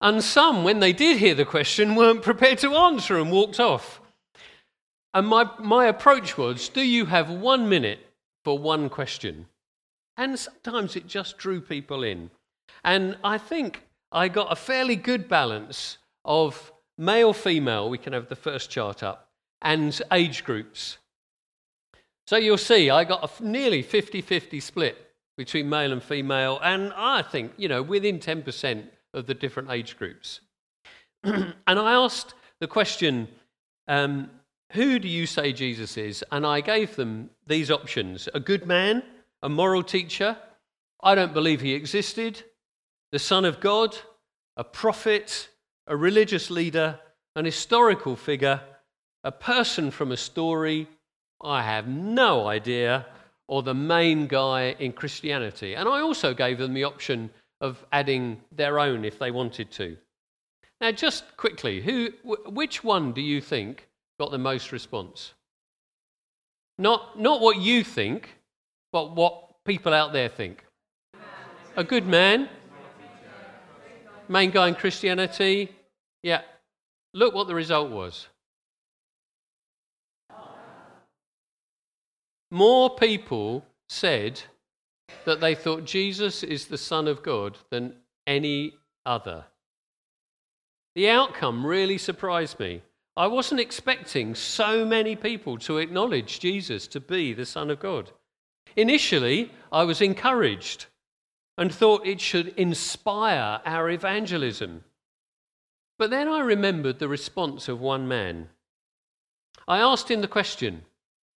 And 0.00 0.22
some, 0.22 0.64
when 0.64 0.80
they 0.80 0.92
did 0.92 1.18
hear 1.18 1.34
the 1.34 1.44
question, 1.44 1.96
weren't 1.96 2.22
prepared 2.22 2.58
to 2.58 2.74
answer 2.74 3.18
and 3.18 3.32
walked 3.32 3.58
off. 3.58 4.00
And 5.14 5.26
my, 5.26 5.50
my 5.58 5.86
approach 5.86 6.36
was 6.36 6.68
do 6.68 6.82
you 6.82 7.06
have 7.06 7.30
one 7.30 7.68
minute 7.68 8.00
for 8.44 8.58
one 8.58 8.88
question? 8.88 9.46
And 10.16 10.38
sometimes 10.38 10.96
it 10.96 11.06
just 11.06 11.38
drew 11.38 11.60
people 11.60 12.02
in. 12.04 12.30
And 12.84 13.16
I 13.24 13.38
think 13.38 13.84
I 14.12 14.28
got 14.28 14.52
a 14.52 14.56
fairly 14.56 14.96
good 14.96 15.28
balance 15.28 15.98
of 16.24 16.72
male 16.96 17.32
female. 17.32 17.88
We 17.88 17.98
can 17.98 18.12
have 18.12 18.28
the 18.28 18.36
first 18.36 18.70
chart 18.70 19.02
up 19.02 19.27
and 19.62 20.00
age 20.12 20.44
groups. 20.44 20.98
So 22.26 22.36
you'll 22.36 22.58
see, 22.58 22.90
I 22.90 23.04
got 23.04 23.24
a 23.40 23.44
nearly 23.44 23.82
50 23.82 24.20
50 24.20 24.60
split 24.60 24.98
between 25.36 25.68
male 25.68 25.92
and 25.92 26.02
female, 26.02 26.58
and 26.62 26.92
I 26.94 27.22
think, 27.22 27.52
you 27.56 27.68
know, 27.68 27.82
within 27.82 28.18
10% 28.18 28.84
of 29.14 29.26
the 29.26 29.34
different 29.34 29.70
age 29.70 29.96
groups. 29.96 30.40
and 31.24 31.54
I 31.66 31.92
asked 31.92 32.34
the 32.60 32.66
question, 32.66 33.28
um, 33.86 34.30
Who 34.72 34.98
do 34.98 35.08
you 35.08 35.26
say 35.26 35.52
Jesus 35.52 35.96
is? 35.96 36.24
And 36.32 36.44
I 36.44 36.60
gave 36.60 36.96
them 36.96 37.30
these 37.46 37.70
options 37.70 38.28
a 38.34 38.40
good 38.40 38.66
man, 38.66 39.02
a 39.42 39.48
moral 39.48 39.82
teacher, 39.82 40.36
I 41.02 41.14
don't 41.14 41.32
believe 41.32 41.60
he 41.60 41.74
existed, 41.74 42.42
the 43.12 43.18
Son 43.18 43.44
of 43.44 43.60
God, 43.60 43.96
a 44.56 44.64
prophet, 44.64 45.48
a 45.86 45.96
religious 45.96 46.50
leader, 46.50 46.98
an 47.36 47.44
historical 47.44 48.16
figure, 48.16 48.60
a 49.28 49.32
person 49.32 49.90
from 49.90 50.10
a 50.10 50.16
story, 50.16 50.88
I 51.42 51.62
have 51.62 51.86
no 51.86 52.46
idea, 52.46 53.04
or 53.46 53.62
the 53.62 53.74
main 53.74 54.26
guy 54.26 54.74
in 54.78 54.92
Christianity. 54.92 55.74
And 55.74 55.86
I 55.86 56.00
also 56.00 56.32
gave 56.32 56.56
them 56.56 56.72
the 56.72 56.84
option 56.84 57.28
of 57.60 57.84
adding 57.92 58.40
their 58.56 58.78
own 58.78 59.04
if 59.04 59.18
they 59.18 59.30
wanted 59.30 59.70
to. 59.72 59.98
Now, 60.80 60.92
just 60.92 61.36
quickly, 61.36 61.82
who, 61.82 62.08
which 62.46 62.82
one 62.82 63.12
do 63.12 63.20
you 63.20 63.42
think 63.42 63.86
got 64.18 64.30
the 64.30 64.38
most 64.38 64.72
response? 64.72 65.34
Not, 66.78 67.20
not 67.20 67.42
what 67.42 67.58
you 67.58 67.84
think, 67.84 68.34
but 68.92 69.14
what 69.14 69.62
people 69.66 69.92
out 69.92 70.14
there 70.14 70.30
think. 70.30 70.64
A 71.76 71.84
good 71.84 72.06
man, 72.06 72.48
main 74.26 74.50
guy 74.50 74.68
in 74.68 74.74
Christianity. 74.74 75.70
Yeah. 76.22 76.40
Look 77.12 77.34
what 77.34 77.46
the 77.46 77.54
result 77.54 77.90
was. 77.90 78.28
More 82.50 82.96
people 82.96 83.64
said 83.88 84.40
that 85.24 85.40
they 85.40 85.54
thought 85.54 85.84
Jesus 85.84 86.42
is 86.42 86.66
the 86.66 86.78
Son 86.78 87.06
of 87.08 87.22
God 87.22 87.58
than 87.70 87.94
any 88.26 88.74
other. 89.04 89.44
The 90.94 91.10
outcome 91.10 91.66
really 91.66 91.98
surprised 91.98 92.58
me. 92.58 92.82
I 93.16 93.26
wasn't 93.26 93.60
expecting 93.60 94.34
so 94.34 94.84
many 94.84 95.16
people 95.16 95.58
to 95.58 95.78
acknowledge 95.78 96.40
Jesus 96.40 96.86
to 96.88 97.00
be 97.00 97.34
the 97.34 97.46
Son 97.46 97.70
of 97.70 97.80
God. 97.80 98.12
Initially, 98.76 99.50
I 99.72 99.84
was 99.84 100.00
encouraged 100.00 100.86
and 101.56 101.74
thought 101.74 102.06
it 102.06 102.20
should 102.20 102.48
inspire 102.56 103.60
our 103.64 103.90
evangelism. 103.90 104.84
But 105.98 106.10
then 106.10 106.28
I 106.28 106.40
remembered 106.40 107.00
the 107.00 107.08
response 107.08 107.68
of 107.68 107.80
one 107.80 108.06
man. 108.06 108.48
I 109.66 109.78
asked 109.78 110.10
him 110.10 110.20
the 110.20 110.28
question, 110.28 110.84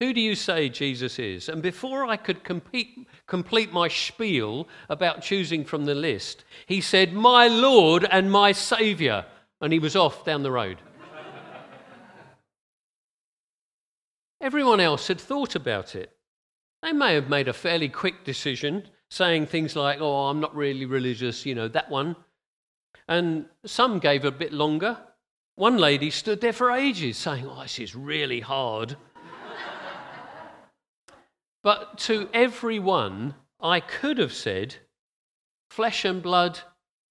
Who 0.01 0.13
do 0.13 0.19
you 0.19 0.33
say 0.33 0.67
Jesus 0.67 1.19
is? 1.19 1.47
And 1.47 1.61
before 1.61 2.07
I 2.07 2.17
could 2.17 2.43
complete, 2.43 3.07
complete 3.27 3.71
my 3.71 3.87
spiel 3.87 4.67
about 4.89 5.21
choosing 5.21 5.63
from 5.63 5.85
the 5.85 5.93
list, 5.93 6.43
he 6.65 6.81
said, 6.81 7.13
My 7.13 7.47
Lord 7.47 8.07
and 8.09 8.31
my 8.31 8.51
Saviour. 8.51 9.25
And 9.61 9.71
he 9.71 9.77
was 9.77 9.95
off 9.95 10.25
down 10.25 10.41
the 10.41 10.51
road. 10.51 10.79
Everyone 14.41 14.79
else 14.79 15.07
had 15.07 15.21
thought 15.21 15.55
about 15.55 15.93
it. 15.93 16.11
They 16.81 16.93
may 16.93 17.13
have 17.13 17.29
made 17.29 17.47
a 17.47 17.53
fairly 17.53 17.87
quick 17.87 18.23
decision, 18.23 18.87
saying 19.11 19.45
things 19.45 19.75
like, 19.75 20.01
Oh, 20.01 20.29
I'm 20.29 20.39
not 20.39 20.55
really 20.55 20.85
religious, 20.85 21.45
you 21.45 21.53
know, 21.53 21.67
that 21.67 21.91
one. 21.91 22.15
And 23.07 23.45
some 23.67 23.99
gave 23.99 24.25
a 24.25 24.31
bit 24.31 24.51
longer. 24.51 24.97
One 25.57 25.77
lady 25.77 26.09
stood 26.09 26.41
there 26.41 26.53
for 26.53 26.71
ages 26.71 27.17
saying, 27.17 27.45
Oh, 27.47 27.61
this 27.61 27.77
is 27.77 27.95
really 27.95 28.39
hard. 28.39 28.97
But 31.63 31.97
to 31.99 32.29
everyone, 32.33 33.35
I 33.59 33.79
could 33.79 34.17
have 34.17 34.33
said, 34.33 34.75
Flesh 35.69 36.05
and 36.05 36.21
blood 36.21 36.59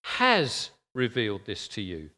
has 0.03 0.71
revealed 0.95 1.47
this 1.47 1.69
to 1.69 1.83
you. 1.83 2.11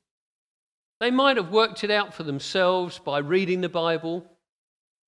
They 1.01 1.11
might 1.11 1.37
have 1.37 1.51
worked 1.51 1.85
it 1.85 1.91
out 1.91 2.15
for 2.15 2.23
themselves 2.23 2.99
by 2.99 3.19
reading 3.19 3.61
the 3.61 3.69
Bible 3.69 4.25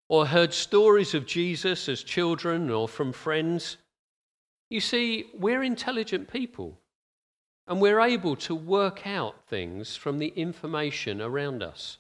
or 0.09 0.27
heard 0.27 0.53
stories 0.53 1.15
of 1.15 1.27
Jesus 1.27 1.89
as 1.89 2.03
children 2.03 2.71
or 2.71 2.89
from 2.89 3.13
friends. 3.13 3.79
You 4.71 4.81
see, 4.81 5.27
we're 5.35 5.63
intelligent 5.63 6.31
people. 6.33 6.79
And 7.67 7.81
we're 7.81 8.01
able 8.01 8.37
to 8.37 8.55
work 8.55 9.07
out 9.07 9.49
things 9.49 9.97
from 9.97 10.19
the 10.19 10.29
information 10.37 11.23
around 11.23 11.63
us. 11.63 11.99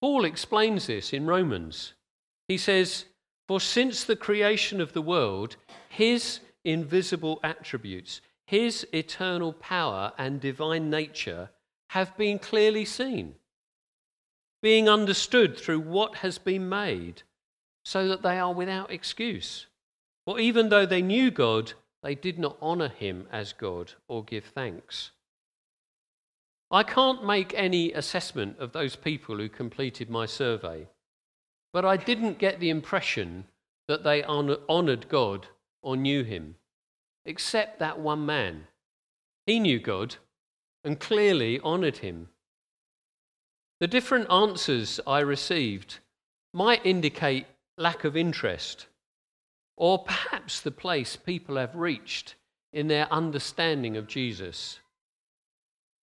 Paul 0.00 0.24
explains 0.24 0.86
this 0.86 1.12
in 1.12 1.26
Romans. 1.26 1.94
He 2.46 2.56
says, 2.56 3.06
For 3.50 3.60
since 3.60 4.04
the 4.04 4.14
creation 4.14 4.80
of 4.80 4.92
the 4.92 5.02
world, 5.02 5.56
his 5.88 6.38
invisible 6.64 7.40
attributes, 7.42 8.20
his 8.46 8.86
eternal 8.92 9.52
power 9.54 10.12
and 10.16 10.40
divine 10.40 10.88
nature 10.88 11.50
have 11.88 12.16
been 12.16 12.38
clearly 12.38 12.84
seen, 12.84 13.34
being 14.62 14.88
understood 14.88 15.58
through 15.58 15.80
what 15.80 16.18
has 16.18 16.38
been 16.38 16.68
made, 16.68 17.24
so 17.84 18.06
that 18.06 18.22
they 18.22 18.38
are 18.38 18.54
without 18.54 18.92
excuse. 18.92 19.66
For 20.26 20.38
even 20.38 20.68
though 20.68 20.86
they 20.86 21.02
knew 21.02 21.32
God, 21.32 21.72
they 22.04 22.14
did 22.14 22.38
not 22.38 22.56
honor 22.62 22.86
him 22.86 23.26
as 23.32 23.52
God 23.52 23.94
or 24.06 24.22
give 24.22 24.44
thanks. 24.44 25.10
I 26.70 26.84
can't 26.84 27.26
make 27.26 27.52
any 27.54 27.92
assessment 27.94 28.60
of 28.60 28.70
those 28.70 28.94
people 28.94 29.38
who 29.38 29.48
completed 29.48 30.08
my 30.08 30.26
survey, 30.26 30.86
but 31.72 31.84
I 31.84 31.96
didn't 31.96 32.38
get 32.38 32.60
the 32.60 32.70
impression 32.70 33.44
that 33.88 34.04
they 34.04 34.22
honored 34.22 35.08
God 35.08 35.48
or 35.82 35.96
knew 35.96 36.22
him, 36.22 36.56
except 37.24 37.78
that 37.78 37.98
one 37.98 38.26
man. 38.26 38.66
He 39.46 39.58
knew 39.58 39.78
God 39.78 40.16
and 40.84 40.98
clearly 40.98 41.60
honored 41.60 41.98
him. 41.98 42.28
The 43.80 43.86
different 43.86 44.30
answers 44.30 45.00
I 45.06 45.20
received 45.20 45.98
might 46.52 46.84
indicate 46.84 47.46
lack 47.78 48.04
of 48.04 48.16
interest 48.16 48.86
or 49.80 49.98
perhaps 49.98 50.60
the 50.60 50.70
place 50.70 51.16
people 51.16 51.56
have 51.56 51.74
reached 51.74 52.34
in 52.70 52.86
their 52.86 53.10
understanding 53.10 53.96
of 53.96 54.06
Jesus. 54.06 54.78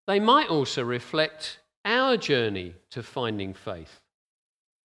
They 0.06 0.18
might 0.18 0.48
also 0.48 0.82
reflect 0.82 1.58
our 1.84 2.16
journey 2.16 2.74
to 2.90 3.02
finding 3.02 3.52
faith, 3.52 4.00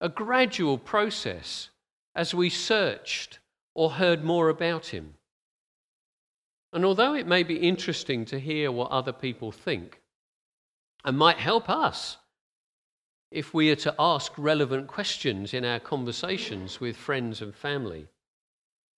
a 0.02 0.10
gradual 0.10 0.78
process 0.80 1.70
as 2.16 2.34
we 2.34 2.50
searched 2.50 3.40
or 3.76 3.92
heard 3.92 4.24
more 4.24 4.50
about 4.50 4.88
him. 4.88 5.14
And 6.74 6.84
although 6.84 7.14
it 7.14 7.28
may 7.28 7.44
be 7.44 7.56
interesting 7.56 8.26
to 8.26 8.40
hear 8.40 8.72
what 8.72 8.92
other 8.92 9.14
people 9.14 9.52
think, 9.52 10.02
and 11.06 11.18
might 11.18 11.38
help 11.38 11.70
us 11.70 12.18
if 13.32 13.54
we 13.54 13.72
are 13.72 13.76
to 13.78 13.96
ask 13.98 14.34
relevant 14.38 14.88
questions 14.88 15.54
in 15.54 15.64
our 15.64 15.80
conversations 15.80 16.80
with 16.80 16.98
friends 16.98 17.42
and 17.42 17.56
family, 17.56 18.08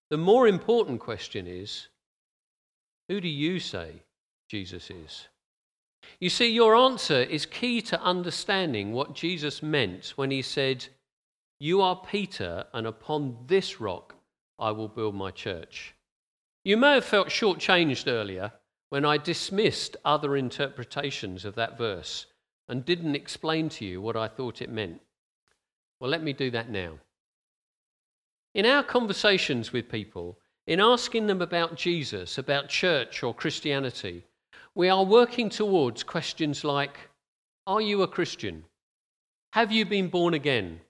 the 0.10 0.18
more 0.18 0.48
important 0.48 1.00
question 1.00 1.48
is 1.48 1.88
who 3.10 3.22
do 3.22 3.28
you 3.28 3.60
say 3.60 4.04
Jesus 4.50 4.90
is? 4.90 5.28
You 6.20 6.30
see, 6.30 6.50
your 6.50 6.76
answer 6.76 7.22
is 7.22 7.46
key 7.46 7.82
to 7.84 8.02
understanding 8.02 8.94
what 8.94 9.16
Jesus 9.16 9.62
meant 9.62 10.14
when 10.16 10.32
he 10.32 10.42
said, 10.42 10.88
You 11.60 11.82
are 11.82 11.96
Peter, 11.96 12.66
and 12.74 12.88
upon 12.88 13.38
this 13.48 13.80
rock 13.82 14.16
I 14.58 14.72
will 14.72 14.88
build 14.88 15.16
my 15.16 15.32
church. 15.32 15.96
You 16.64 16.78
may 16.78 16.94
have 16.94 17.06
felt 17.06 17.28
shortchanged 17.28 18.08
earlier 18.08 18.54
when 18.90 19.06
I 19.06 19.18
dismissed 19.18 19.98
other 20.06 20.38
interpretations 20.38 21.46
of 21.46 21.56
that 21.56 21.78
verse 21.78 22.28
and 22.70 22.86
didn't 22.86 23.16
explain 23.16 23.70
to 23.70 23.86
you 23.86 24.02
what 24.02 24.16
I 24.16 24.28
thought 24.28 24.62
it 24.62 24.70
meant. 24.70 25.02
Well, 26.00 26.10
let 26.10 26.24
me 26.24 26.34
do 26.34 26.52
that 26.52 26.70
now. 26.70 27.00
In 28.54 28.66
our 28.66 28.84
conversations 28.84 29.74
with 29.74 29.90
people, 29.90 30.38
in 30.68 30.80
asking 30.80 31.28
them 31.28 31.42
about 31.42 31.76
Jesus, 31.76 32.38
about 32.38 32.70
church 32.70 33.24
or 33.24 33.34
Christianity, 33.34 34.26
we 34.76 34.90
are 34.90 35.04
working 35.04 35.50
towards 35.50 36.04
questions 36.04 36.64
like 36.64 36.98
Are 37.68 37.82
you 37.82 38.02
a 38.02 38.08
Christian? 38.08 38.64
Have 39.54 39.72
you 39.72 39.86
been 39.86 40.08
born 40.08 40.34
again? 40.34 40.82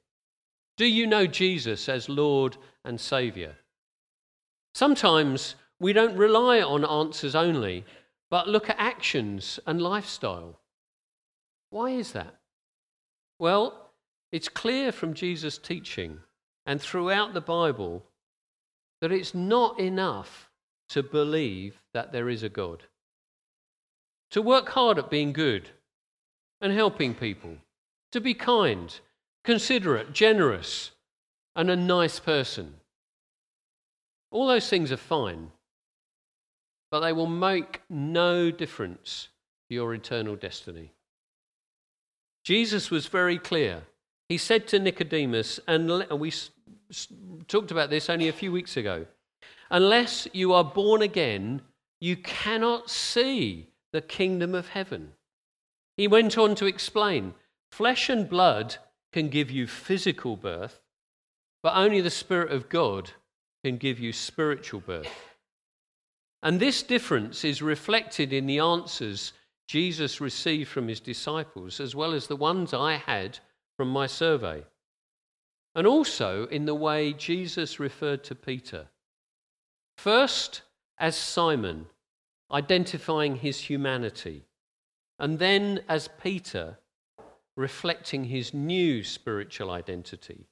Do 0.77 0.85
you 0.85 1.05
know 1.05 1.27
Jesus 1.27 1.89
as 1.89 2.07
Lord 2.07 2.57
and 2.85 2.99
Saviour? 2.99 3.55
Sometimes 4.73 5.55
we 5.79 5.91
don't 5.93 6.15
rely 6.15 6.61
on 6.61 6.85
answers 6.85 7.35
only, 7.35 7.83
but 8.31 8.47
look 8.47 8.69
at 8.69 8.79
actions 8.79 9.59
and 9.67 9.81
lifestyle. 9.81 10.59
Why 11.69 11.91
is 11.91 12.13
that? 12.13 12.39
Well, 13.37 13.91
it's 14.31 14.47
clear 14.49 14.91
from 14.91 15.13
Jesus' 15.13 15.57
teaching 15.57 16.19
and 16.65 16.81
throughout 16.81 17.33
the 17.33 17.41
Bible 17.41 18.05
that 19.01 19.11
it's 19.11 19.35
not 19.35 19.79
enough 19.79 20.49
to 20.89 21.03
believe 21.03 21.81
that 21.93 22.11
there 22.13 22.29
is 22.29 22.43
a 22.43 22.49
God. 22.49 22.83
To 24.33 24.41
work 24.41 24.69
hard 24.69 24.97
at 24.97 25.09
being 25.09 25.31
good 25.31 25.69
and 26.59 26.73
helping 26.73 27.13
people, 27.13 27.57
to 28.11 28.19
be 28.19 28.33
kind, 28.33 28.99
considerate, 29.43 30.11
generous, 30.11 30.91
and 31.55 31.69
a 31.69 31.75
nice 31.75 32.19
person. 32.19 32.75
All 34.31 34.47
those 34.47 34.67
things 34.67 34.91
are 34.91 34.97
fine, 34.97 35.51
but 36.89 37.01
they 37.01 37.13
will 37.13 37.27
make 37.27 37.81
no 37.89 38.49
difference 38.49 39.27
to 39.69 39.75
your 39.75 39.93
eternal 39.93 40.35
destiny. 40.35 40.91
Jesus 42.43 42.89
was 42.89 43.05
very 43.05 43.37
clear. 43.37 43.83
He 44.29 44.39
said 44.39 44.67
to 44.69 44.79
Nicodemus, 44.79 45.59
and 45.67 46.05
we 46.19 46.33
talked 47.47 47.69
about 47.69 47.91
this 47.91 48.09
only 48.09 48.29
a 48.29 48.33
few 48.33 48.51
weeks 48.51 48.77
ago 48.77 49.05
unless 49.69 50.27
you 50.33 50.53
are 50.53 50.63
born 50.63 51.03
again, 51.03 51.61
you 51.99 52.15
cannot 52.15 52.89
see 52.89 53.69
the 53.93 54.01
kingdom 54.01 54.53
of 54.53 54.69
heaven. 54.69 55.13
He 55.95 56.07
went 56.07 56.37
on 56.37 56.55
to 56.55 56.65
explain 56.65 57.35
flesh 57.71 58.09
and 58.09 58.27
blood 58.27 58.75
can 59.13 59.29
give 59.29 59.49
you 59.49 59.67
physical 59.67 60.35
birth, 60.35 60.81
but 61.61 61.77
only 61.77 62.01
the 62.01 62.09
Spirit 62.09 62.51
of 62.51 62.67
God 62.67 63.11
can 63.63 63.77
give 63.77 63.99
you 63.99 64.11
spiritual 64.11 64.81
birth. 64.81 65.37
And 66.41 66.59
this 66.59 66.83
difference 66.83 67.45
is 67.45 67.61
reflected 67.61 68.33
in 68.33 68.47
the 68.47 68.59
answers 68.59 69.31
Jesus 69.67 70.19
received 70.19 70.69
from 70.69 70.89
his 70.89 70.99
disciples, 70.99 71.79
as 71.79 71.95
well 71.95 72.13
as 72.13 72.27
the 72.27 72.35
ones 72.35 72.73
I 72.73 72.95
had 72.95 73.39
from 73.77 73.89
my 73.89 74.07
survey. 74.07 74.63
And 75.73 75.87
also 75.87 76.45
in 76.47 76.65
the 76.65 76.75
way 76.75 77.13
Jesus 77.13 77.79
referred 77.79 78.23
to 78.25 78.35
Peter. 78.35 78.87
First, 79.97 80.63
as 80.97 81.15
Simon, 81.15 81.85
identifying 82.53 83.37
his 83.37 83.59
humanity, 83.59 84.45
and 85.19 85.39
then 85.39 85.81
as 85.89 86.07
Peter, 86.21 86.77
reflecting 87.57 88.25
his 88.25 88.53
new 88.53 89.03
spiritual 89.03 89.71
identity. 89.71 90.47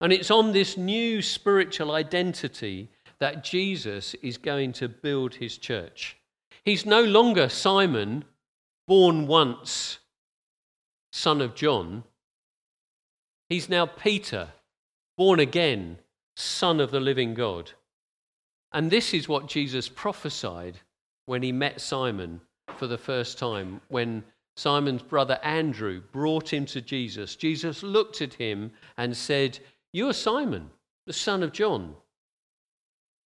And 0.00 0.12
it's 0.12 0.30
on 0.30 0.52
this 0.52 0.76
new 0.76 1.22
spiritual 1.22 1.92
identity 1.92 2.90
that 3.20 3.44
Jesus 3.44 4.14
is 4.14 4.36
going 4.36 4.72
to 4.74 4.88
build 4.88 5.34
his 5.34 5.56
church. 5.58 6.16
He's 6.64 6.84
no 6.84 7.02
longer 7.02 7.48
Simon, 7.48 8.24
born 8.88 9.26
once, 9.28 9.98
son 11.12 11.40
of 11.40 11.54
John. 11.54 12.02
He's 13.48 13.68
now 13.68 13.86
Peter, 13.86 14.48
born 15.16 15.38
again, 15.38 15.98
son 16.34 16.80
of 16.80 16.90
the 16.90 17.00
living 17.00 17.34
God. 17.34 17.72
And 18.72 18.90
this 18.90 19.12
is 19.14 19.28
what 19.28 19.46
Jesus 19.46 19.88
prophesied 19.88 20.80
when 21.26 21.42
he 21.42 21.52
met 21.52 21.80
Simon 21.80 22.40
for 22.76 22.86
the 22.86 22.98
first 22.98 23.38
time, 23.38 23.80
when 23.88 24.24
Simon's 24.56 25.02
brother 25.02 25.38
Andrew 25.42 26.02
brought 26.12 26.52
him 26.52 26.66
to 26.66 26.80
Jesus. 26.80 27.36
Jesus 27.36 27.82
looked 27.82 28.20
at 28.20 28.34
him 28.34 28.72
and 28.96 29.16
said, 29.16 29.58
You 29.92 30.08
are 30.08 30.14
Simon, 30.14 30.70
the 31.06 31.12
son 31.12 31.42
of 31.42 31.52
John. 31.52 31.94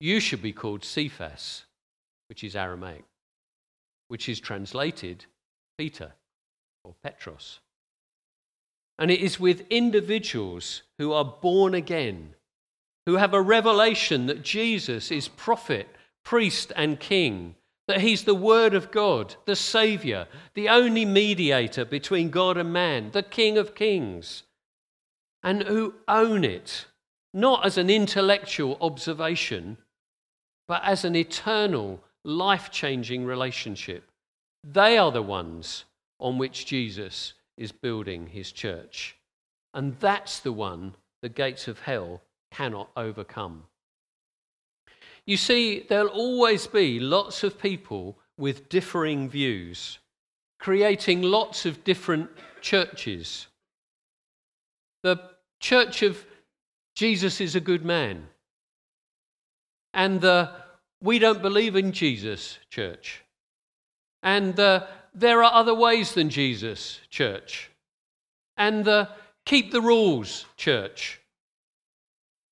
You 0.01 0.19
should 0.19 0.43
be 0.43 0.53
called 0.53 0.85
Cephas, 0.85 1.65
which 2.29 2.43
is 2.43 2.57
Aramaic, 2.57 3.05
which 4.09 4.29
is 4.29 4.41
translated 4.41 5.27
Peter 5.79 6.13
or 6.85 6.95
Petros. 7.05 7.61
And 8.99 9.11
it 9.11 9.21
is 9.21 9.39
with 9.39 9.65
individuals 9.71 10.83
who 10.99 11.13
are 11.13 11.25
born 11.25 11.75
again, 11.75 12.35
who 13.07 13.17
have 13.17 13.33
a 13.33 13.41
revelation 13.41 14.27
that 14.27 14.43
Jesus 14.43 15.11
is 15.13 15.29
prophet, 15.29 15.89
priest, 16.25 16.73
and 16.77 16.99
king, 16.99 17.55
that 17.93 18.01
he's 18.01 18.25
the 18.25 18.35
Word 18.35 18.73
of 18.73 18.91
God, 18.91 19.37
the 19.45 19.55
Saviour, 19.55 20.27
the 20.55 20.71
only 20.71 21.05
mediator 21.05 21.85
between 21.85 22.31
God 22.31 22.57
and 22.57 22.73
man, 22.73 23.11
the 23.11 23.23
King 23.23 23.59
of 23.59 23.75
kings, 23.75 24.45
and 25.43 25.65
who 25.65 25.93
own 26.09 26.43
it, 26.43 26.87
not 27.35 27.67
as 27.67 27.77
an 27.77 27.91
intellectual 27.91 28.79
observation, 28.81 29.77
but 30.67 30.83
as 30.85 31.05
an 31.05 31.15
eternal, 31.15 32.01
life 32.25 32.71
changing 32.71 33.27
relationship. 33.27 34.11
They 34.65 34.97
are 34.97 35.13
the 35.13 35.21
ones 35.21 35.85
on 36.19 36.39
which 36.39 36.65
Jesus 36.65 37.35
is 37.59 37.73
building 37.73 38.29
his 38.29 38.53
church. 38.53 39.19
And 39.75 40.01
that's 40.01 40.41
the 40.41 40.53
one 40.53 40.95
the 41.21 41.29
gates 41.29 41.69
of 41.69 41.81
hell 41.81 42.23
cannot 42.53 42.89
overcome. 42.97 43.65
You 45.27 45.37
see, 45.37 45.87
there'll 45.89 46.09
always 46.09 46.67
be 46.67 46.99
lots 46.99 47.45
of 47.45 47.59
people 47.59 48.19
with 48.37 48.69
differing 48.69 49.29
views, 49.29 49.99
creating 50.59 51.23
lots 51.23 51.65
of 51.65 51.85
different 51.85 52.31
churches. 52.61 53.47
The 55.03 55.21
church 55.61 56.03
of 56.03 56.25
Jesus 56.97 57.41
is 57.41 57.55
a 57.55 57.61
good 57.61 57.85
man, 57.85 58.27
and 59.95 60.21
the 60.21 60.51
we 61.01 61.19
don't 61.19 61.43
believe 61.43 61.77
in 61.77 61.93
Jesus 61.93 62.59
church, 62.71 63.23
and 64.23 64.55
the 64.57 64.87
there 65.15 65.43
are 65.43 65.53
other 65.53 65.75
ways 65.75 66.13
than 66.13 66.31
Jesus 66.31 67.01
church, 67.11 67.71
and 68.57 68.85
the 68.85 69.09
keep 69.45 69.71
the 69.71 69.81
rules 69.81 70.47
church, 70.57 71.21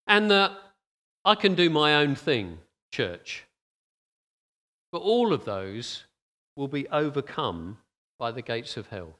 and 0.06 0.30
the 0.30 0.56
I 1.24 1.35
can 1.35 1.54
do 1.54 1.68
my 1.68 1.96
own 1.96 2.14
thing, 2.14 2.59
church. 2.90 3.44
But 4.90 5.02
all 5.02 5.33
of 5.33 5.44
those 5.44 6.04
will 6.56 6.68
be 6.68 6.88
overcome 6.88 7.78
by 8.18 8.30
the 8.33 8.42
gates 8.42 8.76
of 8.76 8.88
hell. 8.88 9.16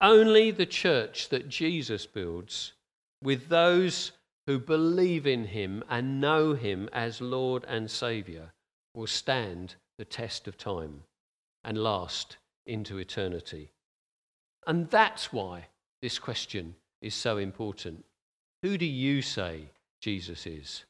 Only 0.00 0.50
the 0.50 0.66
church 0.66 1.28
that 1.28 1.48
Jesus 1.48 2.06
builds 2.06 2.72
with 3.22 3.48
those 3.48 4.12
who 4.46 4.58
believe 4.58 5.26
in 5.26 5.44
him 5.44 5.84
and 5.88 6.20
know 6.20 6.54
him 6.54 6.88
as 6.92 7.20
Lord 7.20 7.64
and 7.68 7.90
Saviour 7.90 8.52
will 8.94 9.06
stand 9.06 9.76
the 9.98 10.04
test 10.04 10.48
of 10.48 10.56
time 10.56 11.02
and 11.62 11.78
last 11.78 12.38
into 12.66 12.98
eternity. 12.98 13.70
And 14.66 14.88
that's 14.88 15.32
why 15.32 15.66
this 16.02 16.18
question 16.18 16.74
is 17.02 17.14
so 17.14 17.36
important. 17.36 18.04
Who 18.62 18.78
do 18.78 18.86
you 18.86 19.22
say 19.22 19.70
Jesus 20.00 20.46
is. 20.46 20.84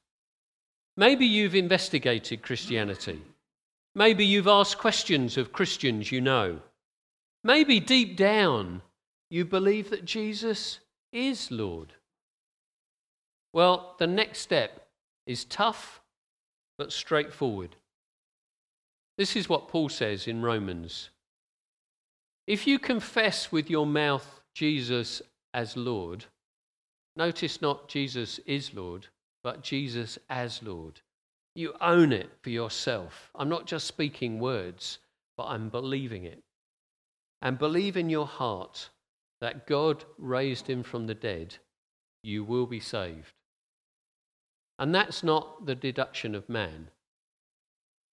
Maybe 0.96 1.26
you've 1.26 1.54
investigated 1.54 2.42
Christianity. 2.42 3.20
Maybe 3.94 4.24
you've 4.24 4.48
asked 4.48 4.78
questions 4.78 5.36
of 5.36 5.52
Christians 5.52 6.12
you 6.12 6.20
know. 6.20 6.60
Maybe 7.42 7.80
deep 7.80 8.16
down 8.16 8.82
you 9.30 9.44
believe 9.44 9.90
that 9.90 10.04
Jesus 10.04 10.80
is 11.12 11.50
Lord. 11.50 11.92
Well, 13.52 13.96
the 13.98 14.06
next 14.06 14.40
step 14.40 14.86
is 15.26 15.44
tough 15.44 16.00
but 16.78 16.92
straightforward. 16.92 17.76
This 19.18 19.36
is 19.36 19.48
what 19.48 19.68
Paul 19.68 19.88
says 19.88 20.26
in 20.26 20.42
Romans. 20.42 21.10
If 22.46 22.66
you 22.66 22.78
confess 22.78 23.52
with 23.52 23.70
your 23.70 23.86
mouth 23.86 24.40
Jesus 24.54 25.22
as 25.52 25.76
Lord, 25.76 26.24
Notice 27.16 27.60
not 27.60 27.88
Jesus 27.88 28.38
is 28.46 28.74
Lord, 28.74 29.06
but 29.42 29.62
Jesus 29.62 30.18
as 30.28 30.62
Lord. 30.62 31.00
You 31.54 31.74
own 31.80 32.12
it 32.12 32.30
for 32.42 32.50
yourself. 32.50 33.30
I'm 33.34 33.48
not 33.48 33.66
just 33.66 33.86
speaking 33.86 34.38
words, 34.38 34.98
but 35.36 35.46
I'm 35.46 35.68
believing 35.68 36.24
it. 36.24 36.42
And 37.42 37.58
believe 37.58 37.96
in 37.96 38.10
your 38.10 38.26
heart 38.26 38.90
that 39.40 39.66
God 39.66 40.04
raised 40.18 40.66
him 40.66 40.82
from 40.82 41.06
the 41.06 41.14
dead, 41.14 41.56
you 42.22 42.44
will 42.44 42.66
be 42.66 42.80
saved. 42.80 43.32
And 44.78 44.94
that's 44.94 45.22
not 45.22 45.66
the 45.66 45.74
deduction 45.74 46.34
of 46.34 46.48
man, 46.48 46.88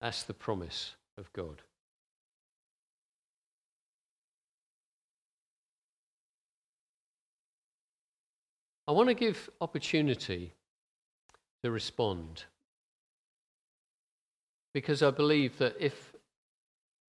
that's 0.02 0.24
the 0.24 0.34
promise 0.34 0.96
of 1.18 1.32
God. 1.34 1.62
I 8.88 8.94
want 8.94 9.10
to 9.10 9.14
give 9.14 9.50
opportunity 9.60 10.54
to 11.64 11.72
respond 11.72 12.46
because 14.74 15.04
I 15.04 15.12
believe 15.12 15.58
that 15.58 15.76
if 15.80 16.14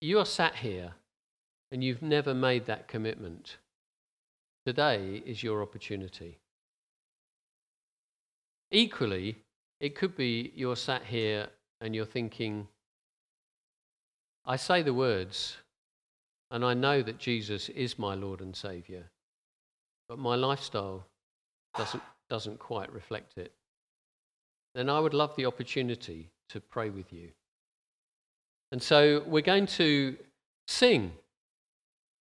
you 0.00 0.18
are 0.18 0.26
sat 0.26 0.57
here 0.57 0.92
and 1.70 1.84
you've 1.84 2.02
never 2.02 2.34
made 2.34 2.66
that 2.66 2.88
commitment, 2.88 3.59
today 4.66 5.22
is 5.24 5.42
your 5.42 5.62
opportunity. 5.62 6.38
Equally, 8.72 9.36
it 9.80 9.94
could 9.94 10.16
be 10.16 10.52
you're 10.57 10.76
sat 10.76 11.05
here 11.05 11.48
and 11.80 11.94
you're 11.94 12.07
thinking, 12.07 12.66
I 14.44 14.57
say 14.57 14.82
the 14.82 14.94
words, 14.94 15.59
and 16.50 16.64
I 16.64 16.74
know 16.74 17.02
that 17.02 17.18
Jesus 17.18 17.68
is 17.68 17.98
my 17.98 18.14
Lord 18.14 18.40
and 18.40 18.57
Saviour, 18.57 19.05
but 20.09 20.18
my 20.18 20.34
lifestyle 20.34 21.07
doesn't, 21.76 22.02
doesn't 22.28 22.58
quite 22.58 22.92
reflect 22.92 23.38
it, 23.38 23.52
then 24.74 24.88
I 24.88 25.00
would 25.00 25.14
love 25.14 25.34
the 25.36 25.46
opportunity 25.46 26.30
to 26.50 26.60
pray 26.60 26.90
with 26.90 27.12
you. 27.12 27.30
And 28.70 28.82
so 28.82 29.22
we're 29.26 29.42
going 29.42 29.66
to 29.66 30.16
sing, 30.66 31.12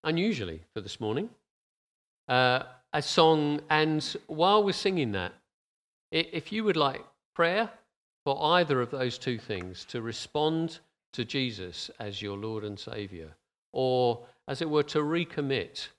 unusually 0.03 0.61
for 0.73 0.81
this 0.81 0.99
morning, 0.99 1.29
uh, 2.27 2.63
a 2.93 3.01
song. 3.01 3.61
And 3.69 4.03
while 4.27 4.63
we're 4.63 4.71
singing 4.71 5.11
that, 5.11 5.33
if 6.11 6.51
you 6.51 6.63
would 6.63 6.77
like 6.77 7.03
prayer 7.35 7.69
for 8.25 8.41
either 8.57 8.81
of 8.81 8.91
those 8.91 9.17
two 9.17 9.37
things 9.37 9.85
to 9.85 10.01
respond 10.01 10.79
to 11.13 11.25
Jesus 11.25 11.91
as 11.99 12.21
your 12.21 12.37
Lord 12.37 12.63
and 12.63 12.79
Saviour, 12.79 13.27
or 13.73 14.25
as 14.47 14.61
it 14.61 14.69
were, 14.69 14.83
to 14.83 14.99
recommit 14.99 15.89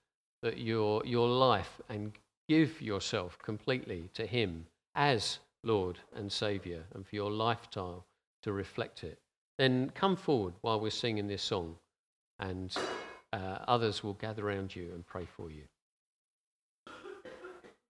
that 0.42 0.58
your, 0.58 1.04
your 1.04 1.28
life 1.28 1.80
and 1.88 2.12
give 2.48 2.80
yourself 2.80 3.38
completely 3.38 4.10
to 4.14 4.26
Him 4.26 4.66
as 4.94 5.38
Lord 5.62 5.98
and 6.14 6.30
Saviour, 6.30 6.80
and 6.94 7.06
for 7.06 7.14
your 7.14 7.30
lifestyle 7.30 8.06
to 8.42 8.52
reflect 8.52 9.04
it, 9.04 9.18
then 9.58 9.90
come 9.94 10.16
forward 10.16 10.54
while 10.60 10.80
we're 10.80 10.90
singing 10.90 11.26
this 11.26 11.42
song, 11.42 11.76
and 12.38 12.74
uh, 13.32 13.58
others 13.68 14.02
will 14.02 14.14
gather 14.14 14.48
around 14.48 14.74
you 14.74 14.90
and 14.94 15.06
pray 15.06 15.26
for 15.36 15.50
you. 15.50 15.64